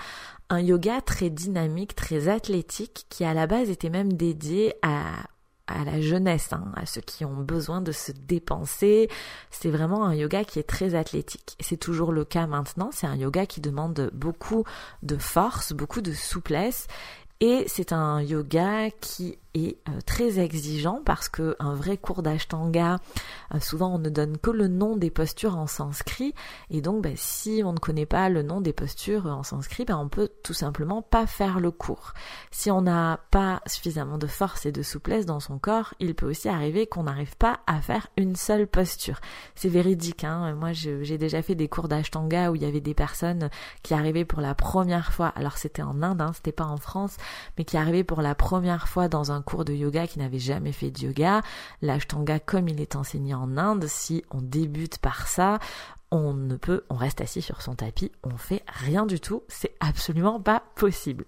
un 0.48 0.60
yoga 0.60 1.02
très 1.02 1.28
dynamique, 1.28 1.94
très 1.94 2.28
athlétique, 2.28 3.04
qui 3.10 3.24
à 3.24 3.34
la 3.34 3.46
base 3.46 3.68
était 3.68 3.90
même 3.90 4.14
dédié 4.14 4.74
à, 4.82 5.24
à 5.72 5.84
la 5.84 6.00
jeunesse, 6.00 6.52
hein, 6.52 6.64
à 6.76 6.86
ceux 6.86 7.00
qui 7.00 7.24
ont 7.24 7.36
besoin 7.36 7.80
de 7.80 7.92
se 7.92 8.12
dépenser. 8.12 9.08
C'est 9.50 9.70
vraiment 9.70 10.04
un 10.04 10.14
yoga 10.14 10.44
qui 10.44 10.58
est 10.58 10.68
très 10.68 10.94
athlétique. 10.94 11.56
C'est 11.60 11.76
toujours 11.76 12.12
le 12.12 12.24
cas 12.24 12.46
maintenant. 12.46 12.90
C'est 12.92 13.06
un 13.06 13.16
yoga 13.16 13.46
qui 13.46 13.60
demande 13.60 14.10
beaucoup 14.12 14.64
de 15.02 15.16
force, 15.16 15.72
beaucoup 15.72 16.00
de 16.00 16.12
souplesse. 16.12 16.86
Et 17.44 17.64
c'est 17.66 17.92
un 17.92 18.22
yoga 18.22 18.92
qui 19.00 19.36
est 19.54 19.76
euh, 19.88 20.00
très 20.06 20.38
exigeant 20.38 21.02
parce 21.04 21.28
que 21.28 21.56
un 21.58 21.74
vrai 21.74 21.96
cours 21.96 22.22
d'ashtanga, 22.22 22.98
euh, 23.52 23.58
souvent 23.58 23.96
on 23.96 23.98
ne 23.98 24.10
donne 24.10 24.38
que 24.38 24.50
le 24.50 24.68
nom 24.68 24.96
des 24.96 25.10
postures 25.10 25.58
en 25.58 25.66
sanskrit 25.66 26.34
et 26.70 26.80
donc 26.80 27.02
ben, 27.02 27.14
si 27.16 27.62
on 27.64 27.72
ne 27.72 27.78
connaît 27.78 28.06
pas 28.06 28.28
le 28.28 28.42
nom 28.44 28.60
des 28.60 28.72
postures 28.72 29.26
en 29.26 29.42
sanskrit, 29.42 29.84
ben, 29.84 29.98
on 29.98 30.08
peut 30.08 30.30
tout 30.44 30.54
simplement 30.54 31.02
pas 31.02 31.26
faire 31.26 31.58
le 31.58 31.72
cours. 31.72 32.14
Si 32.52 32.70
on 32.70 32.82
n'a 32.82 33.18
pas 33.32 33.60
suffisamment 33.66 34.18
de 34.18 34.28
force 34.28 34.64
et 34.64 34.72
de 34.72 34.82
souplesse 34.82 35.26
dans 35.26 35.40
son 35.40 35.58
corps, 35.58 35.94
il 35.98 36.14
peut 36.14 36.30
aussi 36.30 36.48
arriver 36.48 36.86
qu'on 36.86 37.02
n'arrive 37.02 37.36
pas 37.36 37.58
à 37.66 37.80
faire 37.80 38.06
une 38.16 38.36
seule 38.36 38.68
posture. 38.68 39.20
C'est 39.56 39.68
véridique. 39.68 40.22
Hein 40.22 40.54
Moi, 40.54 40.72
j'ai 40.72 41.18
déjà 41.18 41.42
fait 41.42 41.56
des 41.56 41.68
cours 41.68 41.88
d'ashtanga 41.88 42.52
où 42.52 42.54
il 42.54 42.62
y 42.62 42.66
avait 42.66 42.80
des 42.80 42.94
personnes 42.94 43.50
qui 43.82 43.94
arrivaient 43.94 44.24
pour 44.24 44.40
la 44.40 44.54
première 44.54 45.12
fois. 45.12 45.32
Alors 45.34 45.58
c'était 45.58 45.82
en 45.82 46.02
Inde, 46.02 46.22
hein, 46.22 46.30
c'était 46.34 46.52
pas 46.52 46.66
en 46.66 46.76
France, 46.76 47.16
mais 47.56 47.64
qui 47.64 47.76
arrivaient 47.76 48.04
pour 48.04 48.22
la 48.22 48.34
première 48.34 48.88
fois 48.88 49.08
dans 49.08 49.32
un 49.32 49.42
cours 49.42 49.64
de 49.64 49.72
yoga 49.72 50.06
qui 50.06 50.18
n'avait 50.18 50.38
jamais 50.38 50.72
fait 50.72 50.90
de 50.90 51.00
yoga, 51.00 51.42
l'ashtanga 51.80 52.38
comme 52.38 52.68
il 52.68 52.80
est 52.80 52.96
enseigné 52.96 53.34
en 53.34 53.56
Inde, 53.56 53.86
si 53.86 54.24
on 54.30 54.40
débute 54.40 54.98
par 54.98 55.26
ça, 55.28 55.58
on 56.12 56.34
ne 56.34 56.56
peut, 56.56 56.84
on 56.90 56.94
reste 56.94 57.22
assis 57.22 57.40
sur 57.40 57.62
son 57.62 57.74
tapis, 57.74 58.12
on 58.22 58.36
fait 58.36 58.62
rien 58.66 59.06
du 59.06 59.18
tout, 59.18 59.42
c'est 59.48 59.74
absolument 59.80 60.40
pas 60.40 60.62
possible. 60.76 61.24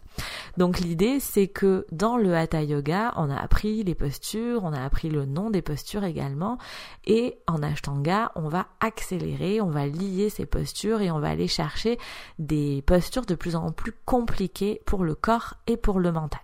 Donc 0.59 0.79
l'idée 0.79 1.21
c'est 1.21 1.49
que 1.49 1.87
dans 1.91 2.19
le 2.19 2.37
hatha 2.37 2.62
yoga, 2.62 3.14
on 3.17 3.31
a 3.31 3.37
appris 3.37 3.83
les 3.83 3.95
postures, 3.95 4.62
on 4.62 4.75
a 4.75 4.85
appris 4.85 5.09
le 5.09 5.25
nom 5.25 5.49
des 5.49 5.62
postures 5.62 6.05
également, 6.05 6.59
et 7.07 7.38
en 7.47 7.62
ashtanga, 7.62 8.31
on 8.37 8.49
va 8.49 8.67
accélérer, 8.81 9.62
on 9.62 9.71
va 9.71 9.87
lier 9.87 10.29
ces 10.29 10.45
postures 10.45 11.00
et 11.00 11.11
on 11.11 11.19
va 11.19 11.31
aller 11.31 11.49
chercher 11.49 11.99
des 12.38 12.83
postures 12.83 13.25
de 13.25 13.35
plus 13.35 13.57
en 13.57 13.73
plus 13.73 13.95
compliquées 14.05 14.83
pour 14.85 15.05
le 15.05 15.14
corps 15.14 15.55
et 15.67 15.79
pour 15.79 15.99
le 15.99 16.12
mental. 16.12 16.43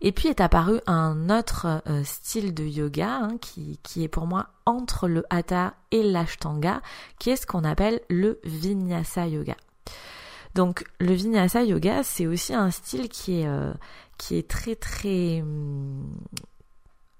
Et 0.00 0.12
puis 0.12 0.28
est 0.28 0.40
apparu 0.40 0.80
un 0.86 1.30
autre 1.30 1.82
euh, 1.88 2.04
style 2.04 2.54
de 2.54 2.64
yoga 2.64 3.18
hein, 3.22 3.38
qui, 3.40 3.78
qui 3.82 4.04
est 4.04 4.08
pour 4.08 4.26
moi 4.26 4.48
entre 4.66 5.08
le 5.08 5.24
hatha 5.30 5.74
et 5.90 6.02
l'ashtanga, 6.02 6.82
qui 7.18 7.30
est 7.30 7.36
ce 7.36 7.46
qu'on 7.46 7.64
appelle 7.64 8.00
le 8.08 8.40
vinyasa 8.44 9.26
yoga. 9.26 9.56
Donc 10.54 10.84
le 11.00 11.12
vinyasa 11.12 11.64
yoga, 11.64 12.02
c'est 12.02 12.26
aussi 12.26 12.54
un 12.54 12.70
style 12.70 13.08
qui 13.08 13.40
est, 13.40 13.46
euh, 13.46 13.74
qui 14.16 14.36
est 14.36 14.48
très 14.48 14.74
très 14.74 15.42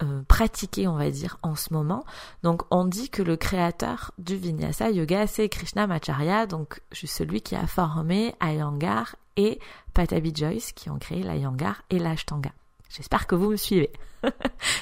euh, 0.03 0.23
pratiqué, 0.29 0.89
on 0.89 0.97
va 0.97 1.11
dire, 1.11 1.39
en 1.43 1.55
ce 1.55 1.73
moment. 1.73 2.05
Donc 2.43 2.63
on 2.71 2.85
dit 2.85 3.09
que 3.09 3.23
le 3.23 3.37
créateur 3.37 4.13
du 4.19 4.37
vinyasa 4.37 4.91
yoga, 4.91 5.27
c'est 5.27 5.49
Krishna 5.49 5.87
Macharya, 5.87 6.47
donc 6.47 6.81
celui 6.93 7.41
qui 7.41 7.57
a 7.57 7.67
formé 7.67 8.35
Iyengar 8.43 9.17
et 9.37 9.59
Patabi 9.95 10.33
Joyce, 10.35 10.73
qui 10.73 10.91
ont 10.91 10.99
créé 10.99 11.23
l'Iyengar 11.23 11.83
et 11.91 11.99
l'Ashtanga. 11.99 12.53
J'espère 12.89 13.27
que 13.27 13.35
vous 13.35 13.51
me 13.51 13.57
suivez. 13.57 13.91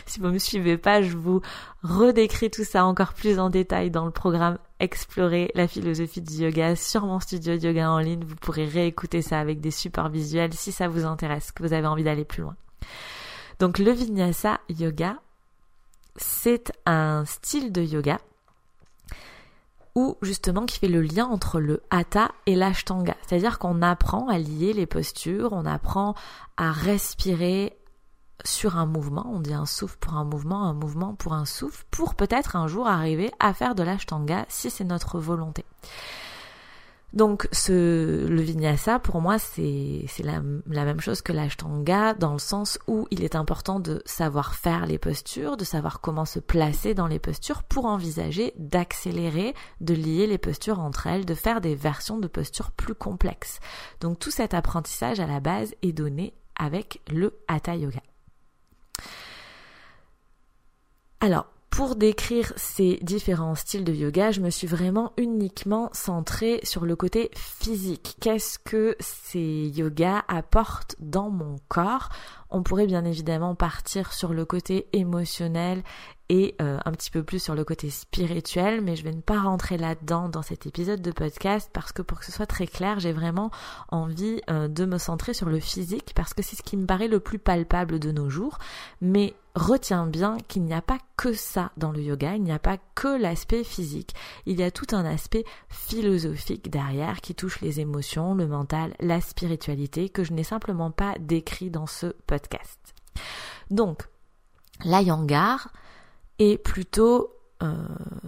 si 0.06 0.20
vous 0.20 0.28
me 0.28 0.38
suivez 0.38 0.78
pas, 0.78 1.02
je 1.02 1.16
vous 1.16 1.40
redécris 1.82 2.50
tout 2.50 2.64
ça 2.64 2.84
encore 2.84 3.14
plus 3.14 3.38
en 3.38 3.50
détail 3.50 3.90
dans 3.90 4.04
le 4.04 4.10
programme 4.10 4.58
Explorer 4.80 5.50
la 5.54 5.66
philosophie 5.66 6.20
du 6.20 6.34
yoga 6.34 6.76
sur 6.76 7.06
mon 7.06 7.20
studio 7.20 7.56
de 7.56 7.66
yoga 7.66 7.90
en 7.90 7.98
ligne. 7.98 8.24
Vous 8.24 8.36
pourrez 8.36 8.66
réécouter 8.66 9.22
ça 9.22 9.40
avec 9.40 9.60
des 9.60 9.70
supports 9.70 10.10
visuels 10.10 10.52
si 10.52 10.72
ça 10.72 10.88
vous 10.88 11.04
intéresse, 11.04 11.52
que 11.52 11.62
vous 11.62 11.72
avez 11.72 11.86
envie 11.86 12.04
d'aller 12.04 12.24
plus 12.24 12.42
loin. 12.42 12.56
Donc 13.58 13.78
le 13.78 13.90
vinyasa 13.92 14.60
yoga, 14.68 15.16
c'est 16.16 16.72
un 16.86 17.24
style 17.24 17.72
de 17.72 17.82
yoga 17.82 18.18
où 19.94 20.16
justement 20.22 20.66
qui 20.66 20.78
fait 20.80 20.88
le 20.88 21.02
lien 21.02 21.26
entre 21.26 21.60
le 21.60 21.80
hatha 21.90 22.32
et 22.46 22.56
l'ashtanga. 22.56 23.16
C'est-à-dire 23.26 23.58
qu'on 23.58 23.80
apprend 23.80 24.28
à 24.28 24.38
lier 24.38 24.72
les 24.72 24.86
postures, 24.86 25.52
on 25.52 25.66
apprend 25.66 26.14
à 26.56 26.72
respirer 26.72 27.78
sur 28.44 28.76
un 28.76 28.86
mouvement, 28.86 29.26
on 29.32 29.40
dit 29.40 29.54
un 29.54 29.66
souffle 29.66 29.96
pour 29.98 30.14
un 30.14 30.24
mouvement, 30.24 30.64
un 30.64 30.74
mouvement 30.74 31.14
pour 31.14 31.34
un 31.34 31.44
souffle, 31.44 31.84
pour 31.90 32.14
peut-être 32.14 32.56
un 32.56 32.66
jour 32.66 32.86
arriver 32.86 33.30
à 33.40 33.54
faire 33.54 33.74
de 33.74 33.82
l'ashtanga 33.82 34.46
si 34.48 34.70
c'est 34.70 34.84
notre 34.84 35.18
volonté. 35.18 35.64
Donc 37.14 37.48
ce, 37.52 38.26
le 38.26 38.42
vinyasa, 38.42 38.98
pour 38.98 39.20
moi, 39.20 39.38
c'est 39.38 40.04
la, 40.24 40.42
la, 40.66 40.84
même 40.84 41.00
chose 41.00 41.22
que 41.22 41.32
l'ashtanga, 41.32 42.12
dans 42.12 42.32
le 42.32 42.40
sens 42.40 42.76
où 42.88 43.06
il 43.12 43.22
est 43.22 43.36
important 43.36 43.78
de 43.78 44.02
savoir 44.04 44.56
faire 44.56 44.84
les 44.84 44.98
postures, 44.98 45.56
de 45.56 45.62
savoir 45.62 46.00
comment 46.00 46.24
se 46.24 46.40
placer 46.40 46.92
dans 46.92 47.06
les 47.06 47.20
postures 47.20 47.62
pour 47.62 47.86
envisager 47.86 48.52
d'accélérer, 48.58 49.54
de 49.80 49.94
lier 49.94 50.26
les 50.26 50.38
postures 50.38 50.80
entre 50.80 51.06
elles, 51.06 51.24
de 51.24 51.34
faire 51.34 51.60
des 51.60 51.76
versions 51.76 52.18
de 52.18 52.26
postures 52.26 52.72
plus 52.72 52.96
complexes. 52.96 53.60
Donc 54.00 54.18
tout 54.18 54.32
cet 54.32 54.52
apprentissage 54.52 55.20
à 55.20 55.28
la 55.28 55.38
base 55.38 55.72
est 55.82 55.92
donné 55.92 56.34
avec 56.56 57.00
le 57.08 57.38
Hatha 57.46 57.76
Yoga. 57.76 58.00
Alors, 61.24 61.46
pour 61.70 61.96
décrire 61.96 62.52
ces 62.54 62.98
différents 63.00 63.54
styles 63.54 63.82
de 63.82 63.94
yoga, 63.94 64.30
je 64.30 64.42
me 64.42 64.50
suis 64.50 64.66
vraiment 64.66 65.14
uniquement 65.16 65.88
centrée 65.94 66.60
sur 66.64 66.84
le 66.84 66.96
côté 66.96 67.30
physique. 67.34 68.18
Qu'est-ce 68.20 68.58
que 68.58 68.94
ces 69.00 69.72
yogas 69.74 70.22
apportent 70.28 70.96
dans 71.00 71.30
mon 71.30 71.56
corps? 71.68 72.10
On 72.50 72.62
pourrait 72.62 72.86
bien 72.86 73.06
évidemment 73.06 73.54
partir 73.54 74.12
sur 74.12 74.34
le 74.34 74.44
côté 74.44 74.86
émotionnel 74.92 75.82
et 76.28 76.56
euh, 76.60 76.76
un 76.84 76.92
petit 76.92 77.10
peu 77.10 77.22
plus 77.22 77.42
sur 77.42 77.54
le 77.54 77.64
côté 77.64 77.88
spirituel, 77.88 78.82
mais 78.82 78.94
je 78.94 79.02
vais 79.02 79.14
ne 79.14 79.22
pas 79.22 79.40
rentrer 79.40 79.78
là-dedans 79.78 80.28
dans 80.28 80.42
cet 80.42 80.66
épisode 80.66 81.00
de 81.00 81.10
podcast 81.10 81.70
parce 81.72 81.92
que 81.92 82.02
pour 82.02 82.18
que 82.18 82.26
ce 82.26 82.32
soit 82.32 82.44
très 82.44 82.66
clair, 82.66 83.00
j'ai 83.00 83.12
vraiment 83.12 83.50
envie 83.88 84.42
euh, 84.50 84.68
de 84.68 84.84
me 84.84 84.98
centrer 84.98 85.32
sur 85.32 85.48
le 85.48 85.58
physique 85.58 86.12
parce 86.14 86.34
que 86.34 86.42
c'est 86.42 86.56
ce 86.56 86.62
qui 86.62 86.76
me 86.76 86.84
paraît 86.84 87.08
le 87.08 87.18
plus 87.18 87.38
palpable 87.38 87.98
de 87.98 88.12
nos 88.12 88.28
jours. 88.28 88.58
Mais 89.00 89.34
retiens 89.54 90.06
bien 90.06 90.36
qu'il 90.48 90.64
n'y 90.64 90.74
a 90.74 90.82
pas 90.82 90.98
que 91.16 91.32
ça 91.32 91.70
dans 91.76 91.92
le 91.92 92.02
yoga, 92.02 92.34
il 92.34 92.42
n'y 92.42 92.52
a 92.52 92.58
pas 92.58 92.78
que 92.94 93.08
l'aspect 93.08 93.64
physique, 93.64 94.14
il 94.46 94.58
y 94.58 94.62
a 94.62 94.70
tout 94.70 94.86
un 94.92 95.04
aspect 95.04 95.44
philosophique 95.68 96.70
derrière 96.70 97.20
qui 97.20 97.34
touche 97.34 97.60
les 97.60 97.80
émotions, 97.80 98.34
le 98.34 98.46
mental, 98.46 98.94
la 99.00 99.20
spiritualité 99.20 100.08
que 100.08 100.24
je 100.24 100.32
n'ai 100.32 100.44
simplement 100.44 100.90
pas 100.90 101.14
décrit 101.20 101.70
dans 101.70 101.86
ce 101.86 102.08
podcast. 102.26 102.94
Donc, 103.70 104.08
la 104.84 105.02
yangar 105.02 105.72
est 106.38 106.58
plutôt 106.58 107.30
euh, 107.62 107.86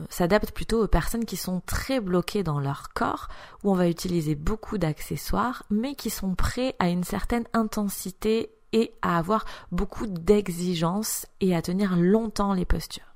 s'adapte 0.09 0.53
plutôt 0.53 0.85
aux 0.85 0.89
personnes 0.89 1.25
qui 1.25 1.37
sont 1.37 1.61
très 1.61 2.01
bloquées 2.01 2.45
dans 2.45 2.61
leur 2.61 2.93
corps, 2.95 3.29
où 3.65 3.73
on 3.73 3.75
va 3.75 3.89
utiliser 3.89 4.35
beaucoup 4.35 4.79
d'accessoires, 4.79 5.65
mais 5.69 5.95
qui 5.95 6.11
sont 6.11 6.35
prêts 6.35 6.77
à 6.79 6.89
une 6.89 7.05
certaine 7.05 7.45
intensité 7.53 8.56
et 8.77 8.93
à 9.01 9.17
avoir 9.17 9.47
beaucoup 9.73 10.07
d'exigences 10.07 11.27
et 11.41 11.57
à 11.57 11.63
tenir 11.63 11.97
longtemps 11.97 12.53
les 12.53 12.67
postures. 12.67 13.15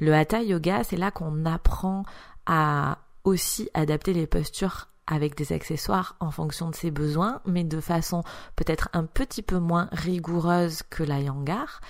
Le 0.00 0.14
hatha 0.14 0.42
yoga, 0.42 0.84
c'est 0.84 0.96
là 0.96 1.10
qu'on 1.10 1.44
apprend 1.44 2.04
à 2.46 2.98
aussi 3.24 3.68
adapter 3.74 4.14
les 4.14 4.26
postures 4.26 4.88
avec 5.06 5.36
des 5.36 5.52
accessoires 5.52 6.16
en 6.18 6.30
fonction 6.30 6.70
de 6.70 6.74
ses 6.74 6.90
besoins, 6.90 7.42
mais 7.44 7.62
de 7.62 7.78
façon 7.80 8.22
peut-être 8.56 8.88
un 8.94 9.04
petit 9.04 9.42
peu 9.42 9.58
moins 9.58 9.88
rigoureuse 9.92 10.82
que 10.88 11.02
la 11.04 11.20
yangar. 11.20 11.80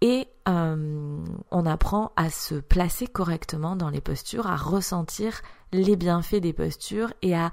Et 0.00 0.26
euh, 0.48 1.24
on 1.50 1.66
apprend 1.66 2.12
à 2.16 2.30
se 2.30 2.54
placer 2.54 3.06
correctement 3.06 3.76
dans 3.76 3.90
les 3.90 4.00
postures, 4.00 4.46
à 4.46 4.56
ressentir 4.56 5.42
les 5.72 5.96
bienfaits 5.96 6.36
des 6.36 6.52
postures 6.54 7.12
et 7.20 7.36
à 7.36 7.50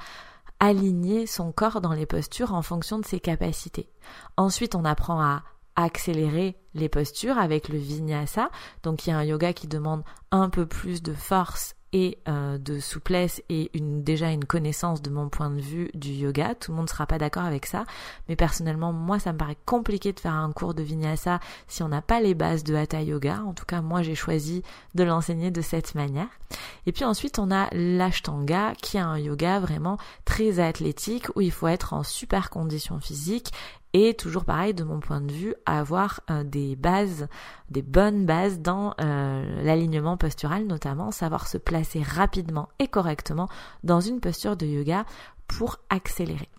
aligner 0.65 1.25
son 1.27 1.51
corps 1.51 1.81
dans 1.81 1.93
les 1.93 2.05
postures 2.05 2.53
en 2.53 2.61
fonction 2.61 2.99
de 2.99 3.05
ses 3.05 3.19
capacités. 3.19 3.89
Ensuite, 4.37 4.75
on 4.75 4.85
apprend 4.85 5.21
à 5.21 5.43
accélérer 5.75 6.55
les 6.73 6.89
postures 6.89 7.37
avec 7.37 7.69
le 7.69 7.77
vinyasa. 7.77 8.49
Donc 8.83 9.05
il 9.05 9.09
y 9.09 9.13
a 9.13 9.17
un 9.17 9.23
yoga 9.23 9.53
qui 9.53 9.67
demande 9.67 10.03
un 10.31 10.49
peu 10.49 10.65
plus 10.65 11.01
de 11.01 11.13
force 11.13 11.75
et 11.93 12.17
euh, 12.27 12.57
de 12.57 12.79
souplesse 12.79 13.41
et 13.49 13.69
une, 13.73 14.03
déjà 14.03 14.31
une 14.31 14.45
connaissance 14.45 15.01
de 15.01 15.09
mon 15.09 15.29
point 15.29 15.51
de 15.51 15.61
vue 15.61 15.89
du 15.93 16.09
yoga. 16.09 16.55
Tout 16.55 16.71
le 16.71 16.77
monde 16.77 16.87
ne 16.87 16.89
sera 16.89 17.05
pas 17.05 17.19
d'accord 17.19 17.43
avec 17.43 17.67
ça, 17.67 17.85
mais 18.27 18.35
personnellement, 18.35 18.91
moi, 18.91 19.19
ça 19.19 19.31
me 19.31 19.37
paraît 19.37 19.57
compliqué 19.65 20.11
de 20.11 20.19
faire 20.19 20.33
un 20.33 20.51
cours 20.51 20.73
de 20.73 20.83
vinyasa 20.83 21.39
si 21.67 21.83
on 21.83 21.87
n'a 21.87 22.01
pas 22.01 22.19
les 22.19 22.33
bases 22.33 22.63
de 22.63 22.75
hatha 22.75 23.01
yoga. 23.01 23.43
En 23.45 23.53
tout 23.53 23.65
cas, 23.65 23.81
moi, 23.81 24.01
j'ai 24.01 24.15
choisi 24.15 24.63
de 24.95 25.03
l'enseigner 25.03 25.51
de 25.51 25.61
cette 25.61 25.95
manière. 25.95 26.27
Et 26.87 26.91
puis 26.91 27.05
ensuite, 27.05 27.39
on 27.39 27.51
a 27.51 27.69
l'ashtanga, 27.71 28.73
qui 28.81 28.97
est 28.97 29.01
un 29.01 29.17
yoga 29.17 29.59
vraiment 29.59 29.97
très 30.25 30.59
athlétique 30.59 31.27
où 31.35 31.41
il 31.41 31.51
faut 31.51 31.67
être 31.67 31.93
en 31.93 32.03
super 32.03 32.49
condition 32.49 32.99
physique 32.99 33.51
et 33.93 34.15
toujours 34.15 34.43
pareil 34.43 34.73
de 34.73 34.83
mon 34.83 34.99
point 34.99 35.21
de 35.21 35.31
vue 35.31 35.55
avoir 35.65 36.21
euh, 36.29 36.43
des 36.43 36.75
bases, 36.75 37.27
des 37.69 37.81
bonnes 37.81 38.25
bases 38.25 38.59
dans 38.59 38.95
euh, 38.99 39.63
l'alignement 39.63 40.17
postural 40.17 40.65
notamment, 40.65 41.11
savoir 41.11 41.47
se 41.47 41.57
placer 41.57 42.01
rapidement 42.01 42.69
et 42.79 42.87
correctement 42.87 43.47
dans 43.83 44.01
une 44.01 44.19
posture 44.19 44.57
de 44.57 44.65
yoga 44.65 45.05
pour 45.47 45.77
accélérer. 45.89 46.49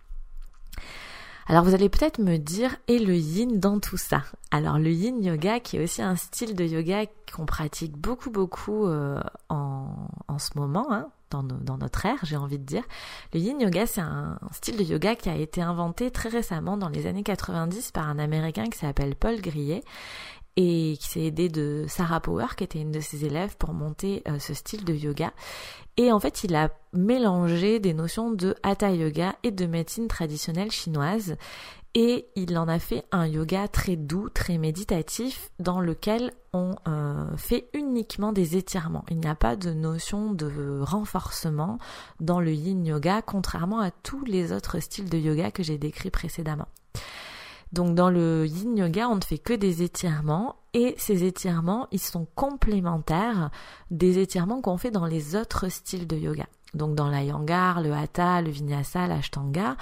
Alors 1.47 1.65
vous 1.65 1.75
allez 1.75 1.91
peut-être 1.91 2.21
me 2.21 2.39
dire, 2.39 2.75
et 2.89 2.99
le 2.99 3.15
yin 3.15 3.61
dans 3.61 3.79
tout 3.79 3.99
ça? 3.99 4.23
Alors 4.51 4.79
le 4.79 4.91
yin 4.91 5.23
yoga 5.23 5.61
qui 5.61 5.77
est 5.77 5.85
aussi 5.85 6.01
un 6.01 6.17
style 6.17 6.55
de 6.55 6.65
yoga 6.65 7.05
qu'on 7.35 7.45
pratique 7.45 7.99
beaucoup 7.99 8.31
beaucoup 8.31 8.87
euh, 8.87 9.21
en, 9.51 9.89
en, 10.29 10.39
ce 10.39 10.57
moment, 10.57 10.87
hein, 10.91 11.09
dans, 11.31 11.79
notre 11.79 12.07
ère, 12.07 12.19
j'ai 12.23 12.37
envie 12.37 12.59
de 12.59 12.65
dire. 12.65 12.85
Le 13.33 13.41
yin 13.41 13.61
yoga, 13.61 13.87
c'est 13.87 14.01
un, 14.01 14.39
style 14.53 14.77
de 14.77 14.83
yoga 14.83 15.15
qui 15.17 15.29
a 15.29 15.37
été 15.37 15.61
inventé 15.63 16.11
très 16.11 16.29
récemment 16.29 16.77
dans 16.77 16.89
les 16.89 17.07
années 17.07 17.23
90 17.23 17.91
par 17.91 18.09
un 18.09 18.19
Américain 18.19 18.65
qui 18.65 18.79
s'appelle 18.79 19.17
Paul 19.17 19.41
Grillet 19.41 19.83
et 20.57 20.97
qui 21.01 21.09
s'est 21.09 21.23
aidé 21.23 21.49
de 21.49 21.85
Sarah 21.89 22.21
Power, 22.21 22.47
qui 22.57 22.63
était 22.63 22.81
une 22.81 22.93
de 22.93 23.01
ses 23.01 23.25
élèves, 23.25 23.57
pour 23.57 23.73
monter 23.73 24.23
euh, 24.29 24.39
ce 24.39 24.55
style 24.55 24.85
de 24.85 24.95
yoga. 24.95 25.33
Et 25.97 26.13
en 26.13 26.21
fait, 26.21 26.45
il 26.45 26.55
a 26.55 26.71
mélangé 26.93 27.81
des 27.81 27.93
notions 27.93 28.31
de 28.31 28.55
hatha 28.63 28.93
yoga 28.93 29.35
et 29.43 29.51
de 29.51 29.67
médecine 29.67 30.07
traditionnelle 30.07 30.71
chinoise 30.71 31.37
et 31.95 32.27
il 32.35 32.59
en 32.59 32.67
a 32.67 32.81
fait 32.81 33.05
un 33.13 33.27
yoga 33.27 33.69
très 33.69 33.95
doux, 33.95 34.29
très 34.29 34.59
méditatif, 34.59 35.51
dans 35.61 35.81
lequel 35.81 36.33
on 36.53 36.75
euh, 36.89 37.37
fait 37.37 37.69
uniquement 37.73 38.33
des 38.33 38.57
étirements. 38.57 39.05
Il 39.11 39.19
n'y 39.19 39.29
a 39.29 39.37
pas 39.37 39.55
de 39.55 39.73
notion 39.73 40.33
de 40.33 40.81
renforcement 40.83 41.79
dans 42.19 42.41
le 42.41 42.53
yin 42.53 42.85
yoga, 42.85 43.23
contrairement 43.23 43.79
à 43.79 43.93
tous 43.93 44.25
les 44.25 44.53
autres 44.53 44.81
styles 44.81 45.09
de 45.09 45.19
yoga 45.19 45.53
que 45.53 45.63
j'ai 45.63 45.79
décrits 45.79 46.11
précédemment. 46.11 46.69
Donc 47.73 47.95
dans 47.95 48.11
le 48.11 48.47
yin 48.47 48.77
yoga, 48.77 49.09
on 49.09 49.17
ne 49.17 49.25
fait 49.25 49.39
que 49.39 49.53
des 49.53 49.83
étirements 49.83 50.57
et 50.75 50.95
ces 50.99 51.25
étirements, 51.25 51.87
ils 51.93 52.01
sont 52.01 52.27
complémentaires 52.35 53.51
des 53.91 54.19
étirements 54.19 54.61
qu'on 54.61 54.79
fait 54.79 54.91
dans 54.91 55.07
les 55.07 55.37
autres 55.37 55.69
styles 55.69 56.09
de 56.09 56.17
yoga. 56.17 56.47
Donc 56.75 56.95
dans 56.95 57.09
la 57.09 57.23
yangar, 57.23 57.81
le 57.81 57.93
hatha, 57.93 58.43
le 58.43 58.51
vinyasa, 58.51 59.07
l'ashtanga, 59.07 59.77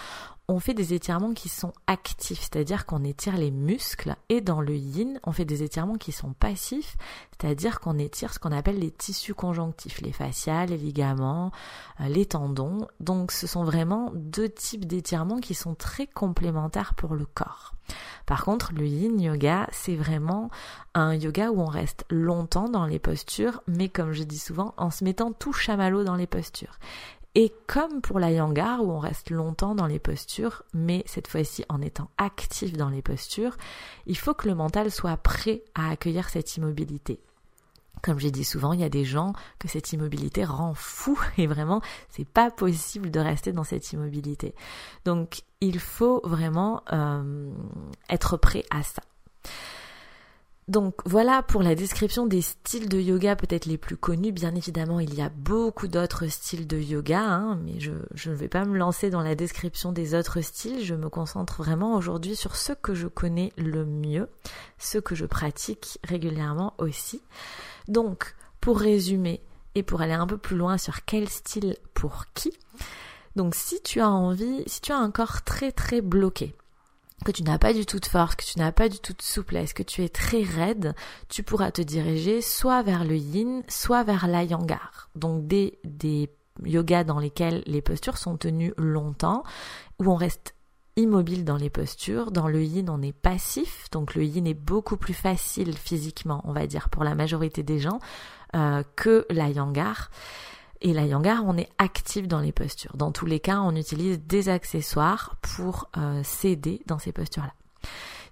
on 0.48 0.59
fait 0.59 0.74
des 0.74 0.92
étirements 0.92 1.35
qui 1.35 1.48
sont 1.48 1.72
actifs, 1.87 2.40
c'est-à-dire 2.40 2.85
qu'on 2.85 3.05
étire 3.05 3.37
les 3.37 3.50
muscles, 3.50 4.16
et 4.28 4.40
dans 4.40 4.61
le 4.61 4.74
yin, 4.74 5.20
on 5.24 5.33
fait 5.33 5.44
des 5.44 5.62
étirements 5.62 5.96
qui 5.96 6.12
sont 6.12 6.33
passifs, 6.33 6.96
c'est-à-dire 7.31 7.81
qu'on 7.81 7.98
étire 7.98 8.35
ce 8.35 8.38
qu'on 8.38 8.52
appelle 8.52 8.78
les 8.78 8.90
tissus 8.90 9.35
conjonctifs, 9.35 10.00
les 10.00 10.12
fasciales, 10.12 10.70
les 10.70 10.76
ligaments, 10.76 11.52
euh, 12.00 12.09
les 12.09 12.26
tendons. 12.26 12.87
Donc 13.00 13.33
ce 13.33 13.46
sont 13.46 13.64
vraiment 13.64 14.11
deux 14.14 14.48
types 14.48 14.85
d'étirements 14.85 15.40
qui 15.40 15.55
sont 15.55 15.74
très 15.74 16.07
complémentaires 16.07 16.94
pour 16.94 17.14
le 17.14 17.24
corps. 17.24 17.74
Par 18.26 18.44
contre, 18.44 18.72
le 18.72 18.87
yin 18.87 19.20
yoga, 19.20 19.68
c'est 19.72 19.96
vraiment 19.96 20.50
un 20.94 21.14
yoga 21.14 21.50
où 21.50 21.61
on 21.61 21.66
reste 21.66 22.05
longtemps 22.11 22.68
dans 22.68 22.87
les 22.87 22.98
postures, 22.98 23.62
mais 23.66 23.88
comme 23.88 24.12
je 24.12 24.22
dis 24.22 24.38
souvent, 24.38 24.74
en 24.76 24.90
se 24.90 25.05
mettant 25.05 25.33
tout 25.33 25.52
chamallow 25.52 26.05
dans 26.05 26.16
les 26.16 26.26
postures. 26.26 26.78
Et 27.35 27.53
comme 27.66 28.03
pour 28.03 28.18
la 28.18 28.31
yangar 28.31 28.83
où 28.83 28.90
on 28.90 28.99
reste 28.99 29.31
longtemps 29.31 29.75
dans 29.75 29.87
les 29.87 29.99
postures, 29.99 30.64
mais 30.75 31.03
cette 31.07 31.29
fois-ci 31.29 31.64
en 31.71 31.81
étant 31.81 32.11
actif 32.18 32.75
dans 32.77 32.90
les 32.90 33.01
postures, 33.01 33.57
il 34.07 34.18
faut 34.18 34.35
que 34.35 34.49
le 34.49 34.55
mental 34.55 34.90
soit 34.90 35.16
prêt 35.16 35.62
à 35.75 35.90
accueillir 35.90 36.29
cette 36.29 36.57
immobilité. 36.57 37.21
Comme 38.03 38.18
j'ai 38.18 38.33
dit 38.33 38.45
souvent, 38.45 38.73
il 38.73 38.81
y 38.81 38.85
a 38.85 38.90
des 38.90 39.05
gens 39.05 39.33
que 39.59 39.68
cette 39.68 39.92
immobilité 39.92 40.45
rend 40.45 40.75
fou 40.75 41.18
et 41.38 41.47
vraiment, 41.47 41.81
c'est 42.11 42.29
pas 42.29 42.51
possible 42.51 43.11
de 43.11 43.21
rester 43.21 43.53
dans 43.53 43.64
cette 43.64 43.92
immobilité. 43.92 44.55
Donc, 45.07 45.42
il 45.61 45.79
faut 45.79 46.21
vraiment 46.25 46.83
euh, 46.92 47.51
être 48.11 48.37
prêt 48.37 48.64
à 48.71 48.83
ça. 48.83 49.03
Donc 50.68 50.94
voilà 51.05 51.42
pour 51.42 51.62
la 51.62 51.75
description 51.75 52.27
des 52.27 52.40
styles 52.40 52.88
de 52.88 52.98
yoga 52.98 53.35
peut-être 53.35 53.66
les 53.66 53.79
plus 53.79 53.96
connus. 53.96 54.31
Bien 54.33 54.55
évidemment, 54.55 55.01
il 55.01 55.12
y 55.14 55.20
a 55.20 55.29
beaucoup 55.29 55.88
d'autres 55.88 56.29
styles 56.29 56.66
de 56.68 56.79
yoga, 56.79 57.20
hein, 57.20 57.59
mais 57.64 57.81
je, 57.81 57.90
ne 58.31 58.35
vais 58.35 58.48
pas 58.48 58.64
me 58.64 58.79
lancer 58.79 59.11
dans 59.11 59.22
la 59.22 59.35
description 59.35 59.90
des 59.90 60.14
autres 60.14 60.40
styles. 60.40 60.85
Je 60.85 60.94
me 60.94 61.09
concentre 61.09 61.57
vraiment 61.57 61.96
aujourd'hui 61.96 62.37
sur 62.37 62.55
ceux 62.55 62.77
que 62.77 62.94
je 62.94 63.09
connais 63.09 63.53
le 63.57 63.85
mieux, 63.85 64.29
ceux 64.79 65.01
que 65.01 65.16
je 65.16 65.27
pratique 65.27 65.98
régulièrement 66.05 66.75
aussi. 66.79 67.22
Donc, 67.88 68.37
pour 68.61 68.79
résumer 68.79 69.42
et 69.75 69.83
pour 69.83 70.01
aller 70.01 70.12
un 70.12 70.27
peu 70.27 70.38
plus 70.38 70.57
loin 70.57 70.79
sur 70.79 71.05
quel 71.05 71.29
style 71.29 71.77
pour 71.92 72.27
qui, 72.35 72.53
donc 73.37 73.55
si 73.55 73.81
tu 73.83 74.01
as 74.01 74.11
envie, 74.11 74.62
si 74.66 74.81
tu 74.81 74.92
as 74.92 74.98
un 74.98 75.11
corps 75.11 75.42
très 75.42 75.72
très 75.72 76.01
bloqué, 76.01 76.55
que 77.22 77.32
tu 77.32 77.42
n'as 77.42 77.58
pas 77.58 77.72
du 77.72 77.87
tout 77.87 77.98
de 77.98 78.06
force, 78.06 78.37
que 78.37 78.44
tu 78.44 78.58
n'as 78.58 78.72
pas 78.72 78.88
du 78.88 78.98
tout 78.98 79.12
de 79.12 79.22
souplesse, 79.22 79.72
que 79.72 79.82
tu 79.82 80.02
es 80.02 80.08
très 80.08 80.42
raide, 80.42 80.94
tu 81.28 81.42
pourras 81.42 81.70
te 81.70 81.82
diriger 81.82 82.40
soit 82.40 82.82
vers 82.82 83.04
le 83.04 83.16
yin, 83.16 83.62
soit 83.68 84.04
vers 84.04 84.26
l'ayangar. 84.26 85.11
Donc 85.14 85.46
des, 85.46 85.78
des 85.85 86.30
yogas 86.64 87.04
dans 87.04 87.18
lesquels 87.18 87.62
les 87.66 87.82
postures 87.82 88.18
sont 88.18 88.37
tenues 88.37 88.74
longtemps, 88.76 89.42
où 89.98 90.11
on 90.11 90.16
reste 90.16 90.54
immobile 90.96 91.44
dans 91.44 91.56
les 91.56 91.70
postures. 91.70 92.30
Dans 92.30 92.48
le 92.48 92.62
yin, 92.62 92.90
on 92.90 93.02
est 93.02 93.12
passif, 93.12 93.88
donc 93.90 94.14
le 94.14 94.24
yin 94.24 94.46
est 94.46 94.54
beaucoup 94.54 94.96
plus 94.96 95.14
facile 95.14 95.76
physiquement, 95.76 96.42
on 96.44 96.52
va 96.52 96.66
dire, 96.66 96.88
pour 96.88 97.04
la 97.04 97.14
majorité 97.14 97.62
des 97.62 97.78
gens, 97.78 97.98
euh, 98.54 98.82
que 98.96 99.26
l'ayangar. 99.30 100.11
Et 100.85 100.92
la 100.92 101.07
yangar, 101.07 101.45
on 101.47 101.57
est 101.57 101.68
actif 101.79 102.27
dans 102.27 102.40
les 102.40 102.51
postures. 102.51 102.97
Dans 102.97 103.12
tous 103.12 103.25
les 103.25 103.38
cas, 103.38 103.61
on 103.61 103.77
utilise 103.77 104.21
des 104.21 104.49
accessoires 104.49 105.37
pour 105.40 105.88
euh, 105.97 106.23
s'aider 106.25 106.83
dans 106.87 106.99
ces 106.99 107.12
postures-là. 107.12 107.55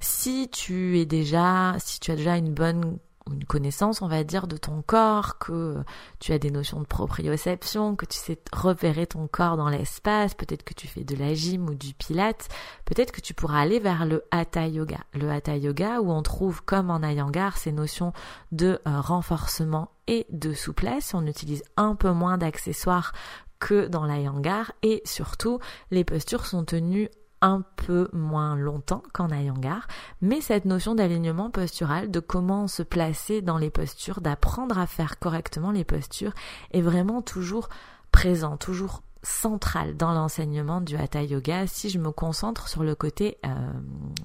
Si 0.00 0.48
tu 0.50 0.98
es 0.98 1.06
déjà, 1.06 1.76
si 1.78 2.00
tu 2.00 2.10
as 2.10 2.16
déjà 2.16 2.36
une 2.36 2.52
bonne 2.52 2.98
une 3.30 3.44
connaissance, 3.44 4.02
on 4.02 4.08
va 4.08 4.24
dire, 4.24 4.46
de 4.46 4.56
ton 4.56 4.82
corps, 4.82 5.38
que 5.38 5.76
tu 6.18 6.32
as 6.32 6.38
des 6.38 6.50
notions 6.50 6.80
de 6.80 6.86
proprioception, 6.86 7.96
que 7.96 8.06
tu 8.06 8.18
sais 8.18 8.38
repérer 8.52 9.06
ton 9.06 9.28
corps 9.28 9.56
dans 9.56 9.68
l'espace, 9.68 10.34
peut-être 10.34 10.64
que 10.64 10.74
tu 10.74 10.86
fais 10.86 11.04
de 11.04 11.16
la 11.16 11.34
gym 11.34 11.68
ou 11.68 11.74
du 11.74 11.94
pilate, 11.94 12.48
peut-être 12.84 13.12
que 13.12 13.20
tu 13.20 13.34
pourras 13.34 13.60
aller 13.60 13.78
vers 13.78 14.06
le 14.06 14.24
hatha 14.30 14.66
yoga. 14.66 14.98
Le 15.14 15.30
hatha 15.30 15.56
yoga 15.56 16.00
où 16.00 16.10
on 16.10 16.22
trouve, 16.22 16.62
comme 16.62 16.90
en 16.90 17.00
Iyengar, 17.02 17.56
ces 17.56 17.72
notions 17.72 18.12
de 18.52 18.80
euh, 18.86 19.00
renforcement 19.00 19.90
et 20.06 20.26
de 20.30 20.52
souplesse. 20.52 21.14
On 21.14 21.26
utilise 21.26 21.62
un 21.76 21.94
peu 21.94 22.12
moins 22.12 22.38
d'accessoires 22.38 23.12
que 23.58 23.86
dans 23.86 24.06
l'Iyengar 24.06 24.72
et 24.82 25.02
surtout 25.04 25.60
les 25.90 26.04
postures 26.04 26.46
sont 26.46 26.64
tenues 26.64 27.10
un 27.42 27.62
peu 27.76 28.08
moins 28.12 28.56
longtemps 28.56 29.02
qu'en 29.12 29.28
Iyengar, 29.28 29.86
mais 30.20 30.40
cette 30.40 30.64
notion 30.64 30.94
d'alignement 30.94 31.50
postural, 31.50 32.10
de 32.10 32.20
comment 32.20 32.68
se 32.68 32.82
placer 32.82 33.40
dans 33.42 33.58
les 33.58 33.70
postures, 33.70 34.20
d'apprendre 34.20 34.78
à 34.78 34.86
faire 34.86 35.18
correctement 35.18 35.70
les 35.70 35.84
postures, 35.84 36.34
est 36.72 36.82
vraiment 36.82 37.22
toujours 37.22 37.68
présent, 38.12 38.56
toujours 38.56 39.02
central 39.22 39.96
dans 39.96 40.12
l'enseignement 40.12 40.80
du 40.80 40.96
Hatha 40.96 41.22
Yoga 41.22 41.66
si 41.66 41.90
je 41.90 41.98
me 41.98 42.10
concentre 42.10 42.68
sur 42.68 42.82
le 42.82 42.94
côté 42.94 43.38
euh, 43.44 43.72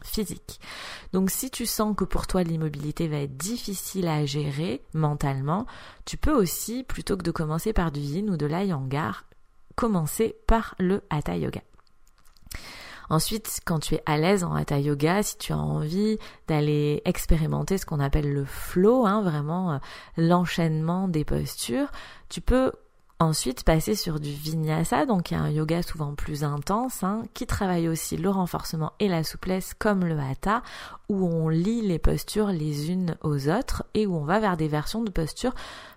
physique. 0.04 0.60
Donc 1.12 1.30
si 1.30 1.50
tu 1.50 1.66
sens 1.66 1.96
que 1.96 2.06
pour 2.06 2.28
toi 2.28 2.44
l'immobilité 2.44 3.08
va 3.08 3.18
être 3.18 3.36
difficile 3.36 4.08
à 4.08 4.26
gérer 4.26 4.82
mentalement, 4.94 5.66
tu 6.06 6.18
peux 6.18 6.34
aussi, 6.34 6.84
plutôt 6.84 7.18
que 7.18 7.24
de 7.24 7.32
commencer 7.32 7.74
par 7.74 7.92
du 7.92 8.00
yin 8.00 8.30
ou 8.30 8.38
de 8.38 8.46
l'Iyengar, 8.46 9.26
commencer 9.76 10.36
par 10.48 10.76
le 10.80 11.04
Hatha 11.10 11.36
Yoga. 11.36 11.62
Ensuite, 13.10 13.60
quand 13.66 13.80
tu 13.80 13.96
es 13.96 14.04
à 14.06 14.18
l'aise 14.18 14.44
en 14.44 14.54
hatha 14.54 14.80
yoga, 14.80 15.24
si 15.24 15.38
tu 15.38 15.54
as 15.54 15.58
envie 15.58 16.18
d'aller 16.48 17.02
expérimenter 17.06 17.78
ce 17.78 17.86
qu'on 17.86 18.00
appelle 18.00 18.34
le 18.34 18.46
flow, 18.46 19.06
hein, 19.06 19.22
vraiment 19.22 19.74
euh, 19.74 19.78
l'enchaînement 20.18 21.08
des 21.08 21.26
postures, 21.26 21.92
tu 22.30 22.42
peux 22.42 22.72
Ensuite, 23.22 23.64
passer 23.64 23.96
sur 23.96 24.20
du 24.20 24.30
vinyasa, 24.30 25.06
donc 25.06 25.32
un 25.32 25.50
yoga 25.50 25.82
souvent 25.82 26.16
plus 26.16 26.44
intense, 26.44 27.02
hein, 27.02 27.24
qui 27.34 27.48
travaille 27.48 27.88
aussi 27.88 28.18
le 28.18 28.30
renforcement 28.30 28.92
et 29.00 29.08
la 29.08 29.24
souplesse 29.24 29.74
comme 29.74 30.04
le 30.04 30.20
hatha, 30.20 30.64
où 31.08 31.26
on 31.26 31.48
lie 31.48 31.82
les 31.82 31.98
postures 31.98 32.50
les 32.50 32.92
unes 32.92 33.16
aux 33.24 33.48
autres 33.48 33.86
et 33.94 34.06
où 34.06 34.18
on 34.18 34.26
va 34.26 34.42
vers 34.42 34.58
des 34.58 34.68
versions 34.68 35.02
de 35.02 35.12
postures 35.12 35.56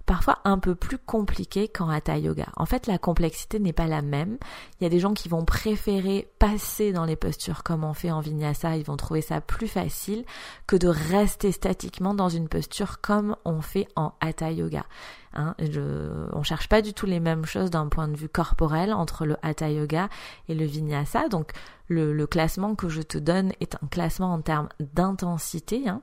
parfois 0.09 0.39
un 0.45 0.59
peu 0.59 0.75
plus 0.75 0.97
compliquées 0.97 1.69
qu'en 1.69 1.91
hatha 1.91 2.17
yoga. 2.17 2.47
En 2.57 2.65
fait, 2.65 2.87
la 2.87 2.97
complexité 2.97 3.59
n'est 3.59 3.75
pas 3.75 3.87
la 3.87 4.01
même. 4.01 4.39
Il 4.81 4.85
y 4.85 4.87
a 4.87 4.91
des 4.91 5.01
gens 5.01 5.13
qui 5.13 5.29
vont 5.29 5.45
préférer 5.45 6.31
passer 6.39 6.93
dans 6.93 7.05
les 7.05 7.15
postures 7.15 7.63
comme 7.63 7.85
on 7.85 7.93
fait 7.93 8.11
en 8.11 8.21
vinyasa, 8.21 8.79
ils 8.79 8.85
vont 8.85 8.97
trouver 8.97 9.21
ça 9.21 9.43
plus 9.43 9.69
facile 9.69 10.25
que 10.67 10.77
de 10.77 10.89
rester 10.89 11.53
statiquement 11.53 12.15
dans 12.15 12.31
une 12.31 12.49
posture 12.49 13.03
comme 13.03 13.37
on 13.45 13.61
fait 13.61 13.87
en 13.97 14.15
hatha 14.21 14.51
yoga. 14.51 14.87
Hein, 15.35 15.55
je, 15.59 16.27
on 16.33 16.43
cherche 16.43 16.71
pas 16.71 16.81
du 16.81 16.95
tout 16.95 17.05
les 17.05 17.21
mêmes 17.21 17.45
choses 17.45 17.69
d'un 17.69 17.89
point 17.89 18.09
de 18.09 18.17
vue 18.17 18.31
corporel 18.31 18.95
entre 18.95 19.27
le 19.27 19.37
hatha 19.43 19.69
yoga 19.69 20.09
et 20.49 20.55
le 20.55 20.65
vinyasa. 20.65 21.29
Donc 21.29 21.53
le, 21.89 22.27
classement 22.27 22.75
que 22.75 22.89
je 22.89 23.03
te 23.03 23.19
donne 23.19 23.53
est 23.61 23.75
un 23.83 23.87
classement 23.89 24.33
en 24.33 24.41
termes 24.41 24.69
d'intensité. 24.95 25.89
Hein. 25.89 26.01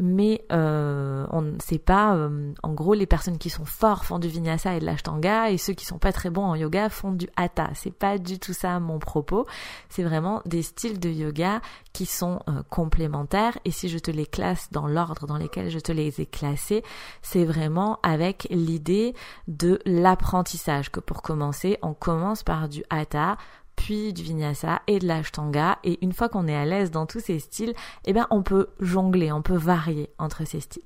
Mais 0.00 0.44
euh, 0.52 1.26
on 1.32 1.58
sait 1.58 1.80
pas 1.80 2.14
euh, 2.14 2.52
en 2.62 2.72
gros 2.72 2.94
les 2.94 3.06
personnes 3.06 3.36
qui 3.36 3.50
sont 3.50 3.64
forts 3.64 4.04
font 4.04 4.20
du 4.20 4.28
vinyasa 4.28 4.76
et 4.76 4.80
de 4.80 4.86
l'ashtanga 4.86 5.50
et 5.50 5.58
ceux 5.58 5.72
qui 5.72 5.84
sont 5.84 5.98
pas 5.98 6.12
très 6.12 6.30
bons 6.30 6.44
en 6.44 6.54
yoga 6.54 6.88
font 6.88 7.10
du 7.10 7.28
hatha. 7.34 7.70
C'est 7.74 7.92
pas 7.92 8.16
du 8.18 8.38
tout 8.38 8.52
ça 8.52 8.78
mon 8.78 9.00
propos. 9.00 9.46
C'est 9.88 10.04
vraiment 10.04 10.40
des 10.46 10.62
styles 10.62 11.00
de 11.00 11.08
yoga 11.08 11.60
qui 11.92 12.06
sont 12.06 12.38
euh, 12.48 12.62
complémentaires. 12.70 13.58
Et 13.64 13.72
si 13.72 13.88
je 13.88 13.98
te 13.98 14.12
les 14.12 14.26
classe 14.26 14.68
dans 14.70 14.86
l'ordre 14.86 15.26
dans 15.26 15.36
lequel 15.36 15.68
je 15.68 15.80
te 15.80 15.90
les 15.90 16.20
ai 16.20 16.26
classés 16.26 16.84
c'est 17.20 17.44
vraiment 17.44 17.98
avec 18.04 18.46
l'idée 18.50 19.14
de 19.48 19.80
l'apprentissage 19.84 20.92
que 20.92 21.00
pour 21.00 21.22
commencer 21.22 21.76
on 21.82 21.94
commence 21.94 22.44
par 22.44 22.68
du 22.68 22.84
hatha 22.88 23.36
puis 23.78 24.12
du 24.12 24.24
vinyasa 24.24 24.82
et 24.88 24.98
de 24.98 25.06
l'ashtanga. 25.06 25.78
Et 25.84 25.98
une 26.02 26.12
fois 26.12 26.28
qu'on 26.28 26.48
est 26.48 26.56
à 26.56 26.64
l'aise 26.64 26.90
dans 26.90 27.06
tous 27.06 27.20
ces 27.20 27.38
styles, 27.38 27.74
eh 28.04 28.12
bien, 28.12 28.26
on 28.30 28.42
peut 28.42 28.66
jongler, 28.80 29.30
on 29.30 29.40
peut 29.40 29.56
varier 29.56 30.10
entre 30.18 30.44
ces 30.44 30.60
styles. 30.60 30.82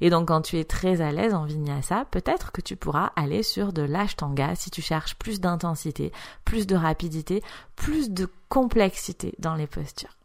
Et 0.00 0.08
donc 0.08 0.28
quand 0.28 0.40
tu 0.40 0.56
es 0.56 0.64
très 0.64 1.02
à 1.02 1.12
l'aise 1.12 1.34
en 1.34 1.44
vinyasa, 1.44 2.06
peut-être 2.10 2.50
que 2.50 2.62
tu 2.62 2.76
pourras 2.76 3.12
aller 3.14 3.42
sur 3.42 3.74
de 3.74 3.82
l'ashtanga 3.82 4.54
si 4.54 4.70
tu 4.70 4.80
cherches 4.80 5.16
plus 5.16 5.38
d'intensité, 5.38 6.12
plus 6.46 6.66
de 6.66 6.76
rapidité, 6.76 7.42
plus 7.74 8.10
de 8.10 8.26
complexité 8.48 9.34
dans 9.38 9.54
les 9.54 9.66
postures. 9.66 10.16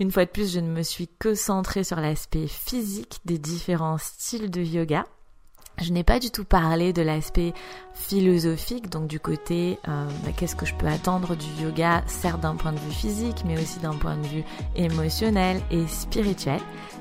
Une 0.00 0.10
fois 0.10 0.24
de 0.24 0.30
plus, 0.30 0.54
je 0.54 0.60
ne 0.60 0.70
me 0.70 0.82
suis 0.82 1.08
que 1.18 1.34
centrée 1.34 1.84
sur 1.84 2.00
l'aspect 2.00 2.46
physique 2.46 3.20
des 3.26 3.38
différents 3.38 3.98
styles 3.98 4.50
de 4.50 4.62
yoga. 4.62 5.04
Je 5.78 5.92
n'ai 5.92 6.04
pas 6.04 6.18
du 6.18 6.30
tout 6.30 6.44
parlé 6.44 6.92
de 6.92 7.02
l'aspect 7.02 7.54
philosophique, 7.94 8.90
donc 8.90 9.06
du 9.06 9.18
côté 9.18 9.78
euh, 9.88 10.06
bah, 10.24 10.30
qu'est-ce 10.36 10.54
que 10.54 10.66
je 10.66 10.74
peux 10.74 10.86
attendre 10.86 11.34
du 11.34 11.46
yoga, 11.62 12.02
certes 12.06 12.40
d'un 12.40 12.56
point 12.56 12.72
de 12.72 12.78
vue 12.78 12.92
physique, 12.92 13.42
mais 13.46 13.60
aussi 13.60 13.78
d'un 13.80 13.94
point 13.94 14.16
de 14.16 14.26
vue 14.26 14.44
émotionnel 14.76 15.60
et 15.70 15.86
spirituel. 15.86 16.60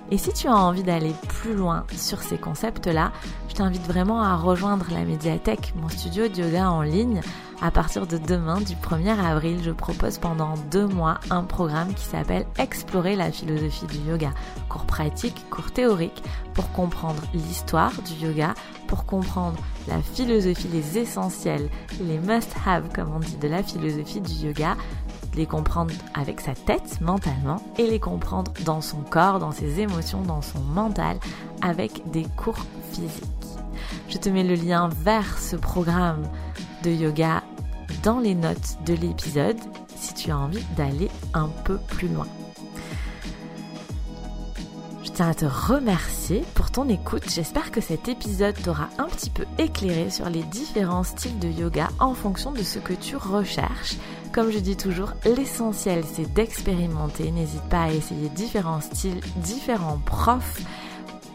Et 0.10 0.18
si 0.18 0.34
tu 0.34 0.48
as 0.48 0.56
envie 0.56 0.84
d'aller 0.84 1.14
plus 1.28 1.54
loin 1.54 1.86
sur 1.96 2.22
ces 2.22 2.38
concepts-là, 2.38 3.12
je 3.50 3.56
t'invite 3.56 3.86
vraiment 3.86 4.22
à 4.22 4.36
rejoindre 4.36 4.86
la 4.92 5.04
médiathèque, 5.04 5.74
mon 5.76 5.90
studio 5.90 6.28
de 6.28 6.42
yoga 6.42 6.72
en 6.72 6.82
ligne. 6.82 7.22
À 7.64 7.70
partir 7.70 8.08
de 8.08 8.18
demain, 8.18 8.60
du 8.60 8.74
1er 8.74 9.20
avril, 9.20 9.60
je 9.64 9.70
propose 9.70 10.18
pendant 10.18 10.56
deux 10.72 10.88
mois 10.88 11.20
un 11.30 11.44
programme 11.44 11.94
qui 11.94 12.06
s'appelle 12.06 12.48
Explorer 12.58 13.16
la 13.16 13.32
philosophie 13.32 13.86
du 13.86 14.00
yoga. 14.00 14.32
Cours 14.68 14.88
pratique, 14.88 15.48
cours 15.52 15.72
théorique, 15.72 16.24
pour 16.56 16.72
comprendre 16.72 17.22
l'histoire 17.36 17.94
du 18.02 18.26
yoga, 18.26 18.56
pour 18.88 19.06
comprendre 19.06 19.58
la 19.88 20.02
philosophie, 20.02 20.70
les 20.70 20.98
essentiels, 20.98 21.70
les 22.02 22.18
must-have, 22.18 22.90
comme 22.96 23.14
on 23.16 23.20
dit, 23.20 23.38
de 23.38 23.48
la 23.48 23.62
philosophie 23.62 24.22
du 24.22 24.34
yoga, 24.48 24.76
les 25.36 25.46
comprendre 25.46 25.94
avec 26.16 26.42
sa 26.42 26.56
tête 26.56 27.00
mentalement 27.00 27.62
et 27.78 27.86
les 27.86 28.00
comprendre 28.00 28.52
dans 28.66 28.82
son 28.82 29.02
corps, 29.02 29.38
dans 29.38 29.52
ses 29.52 29.82
émotions, 29.82 30.24
dans 30.24 30.42
son 30.42 30.62
mental, 30.62 31.20
avec 31.62 32.10
des 32.10 32.26
cours 32.38 32.66
physiques. 32.92 33.24
Je 34.10 34.18
te 34.18 34.30
mets 34.30 34.44
le 34.44 34.56
lien 34.56 34.90
vers 35.04 35.38
ce 35.38 35.56
programme 35.56 36.24
de 36.84 36.90
yoga 36.90 37.44
dans 38.04 38.20
les 38.20 38.36
notes 38.36 38.78
de 38.86 38.94
l'épisode 38.94 39.60
si 39.96 40.14
tu 40.14 40.32
as 40.32 40.38
envie 40.38 40.64
d'aller 40.76 41.10
un 41.34 41.50
peu 41.66 41.78
plus 41.78 42.08
loin. 42.08 42.28
Je 45.04 45.12
tiens 45.12 45.30
à 45.30 45.34
te 45.34 45.46
remercier 45.46 46.44
pour 46.54 46.72
ton 46.72 46.88
écoute. 46.88 47.30
J'espère 47.30 47.72
que 47.72 47.82
cet 47.82 48.08
épisode 48.08 48.56
t'aura 48.62 48.88
un 48.98 49.08
petit 49.08 49.30
peu 49.30 49.46
éclairé 49.58 50.10
sur 50.10 50.30
les 50.30 50.44
différents 50.44 51.04
styles 51.04 51.38
de 51.40 51.50
yoga 51.50 51.90
en 52.00 52.14
fonction 52.14 52.52
de 52.52 52.64
ce 52.64 52.80
que 52.80 52.94
tu 52.94 53.16
recherches. 53.16 53.98
Comme 54.32 54.52
je 54.52 54.60
dis 54.60 54.78
toujours, 54.78 55.12
l'essentiel 55.26 56.04
c'est 56.10 56.32
d'expérimenter. 56.34 57.32
N'hésite 57.32 57.64
pas 57.64 57.84
à 57.84 57.92
essayer 57.92 58.30
différents 58.30 58.80
styles, 58.80 59.20
différents 59.38 60.00
profs 60.06 60.62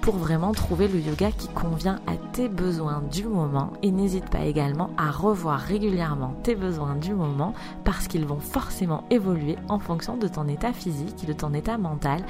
pour 0.06 0.18
vraiment 0.18 0.52
trouver 0.52 0.86
le 0.86 1.00
yoga 1.00 1.32
qui 1.32 1.48
convient 1.48 1.98
à 2.06 2.16
tes 2.32 2.48
besoins 2.48 3.02
du 3.10 3.24
moment 3.24 3.72
et 3.82 3.90
n'hésite 3.90 4.30
pas 4.30 4.44
également 4.44 4.90
à 4.96 5.10
revoir 5.10 5.58
régulièrement 5.58 6.32
tes 6.44 6.54
besoins 6.54 6.94
du 6.94 7.12
moment 7.12 7.54
parce 7.82 8.06
qu'ils 8.06 8.24
vont 8.24 8.38
forcément 8.38 9.02
évoluer 9.10 9.56
en 9.68 9.80
fonction 9.80 10.16
de 10.16 10.28
ton 10.28 10.46
état 10.46 10.72
physique, 10.72 11.26
de 11.26 11.32
ton 11.32 11.52
état 11.54 11.76
mental 11.76 12.22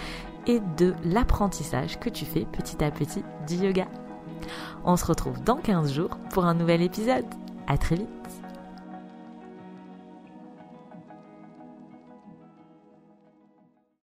et 0.46 0.62
de 0.78 0.94
l'apprentissage 1.04 2.00
que 2.00 2.08
tu 2.08 2.24
fais 2.24 2.46
petit 2.50 2.82
à 2.82 2.90
petit 2.90 3.22
du 3.46 3.56
yoga. 3.56 3.88
On 4.86 4.96
se 4.96 5.04
retrouve 5.04 5.44
dans 5.44 5.56
15 5.56 5.92
jours 5.92 6.16
pour 6.30 6.46
un 6.46 6.54
nouvel 6.54 6.80
épisode. 6.80 7.26
À 7.66 7.76
très 7.76 7.96
vite 7.96 8.08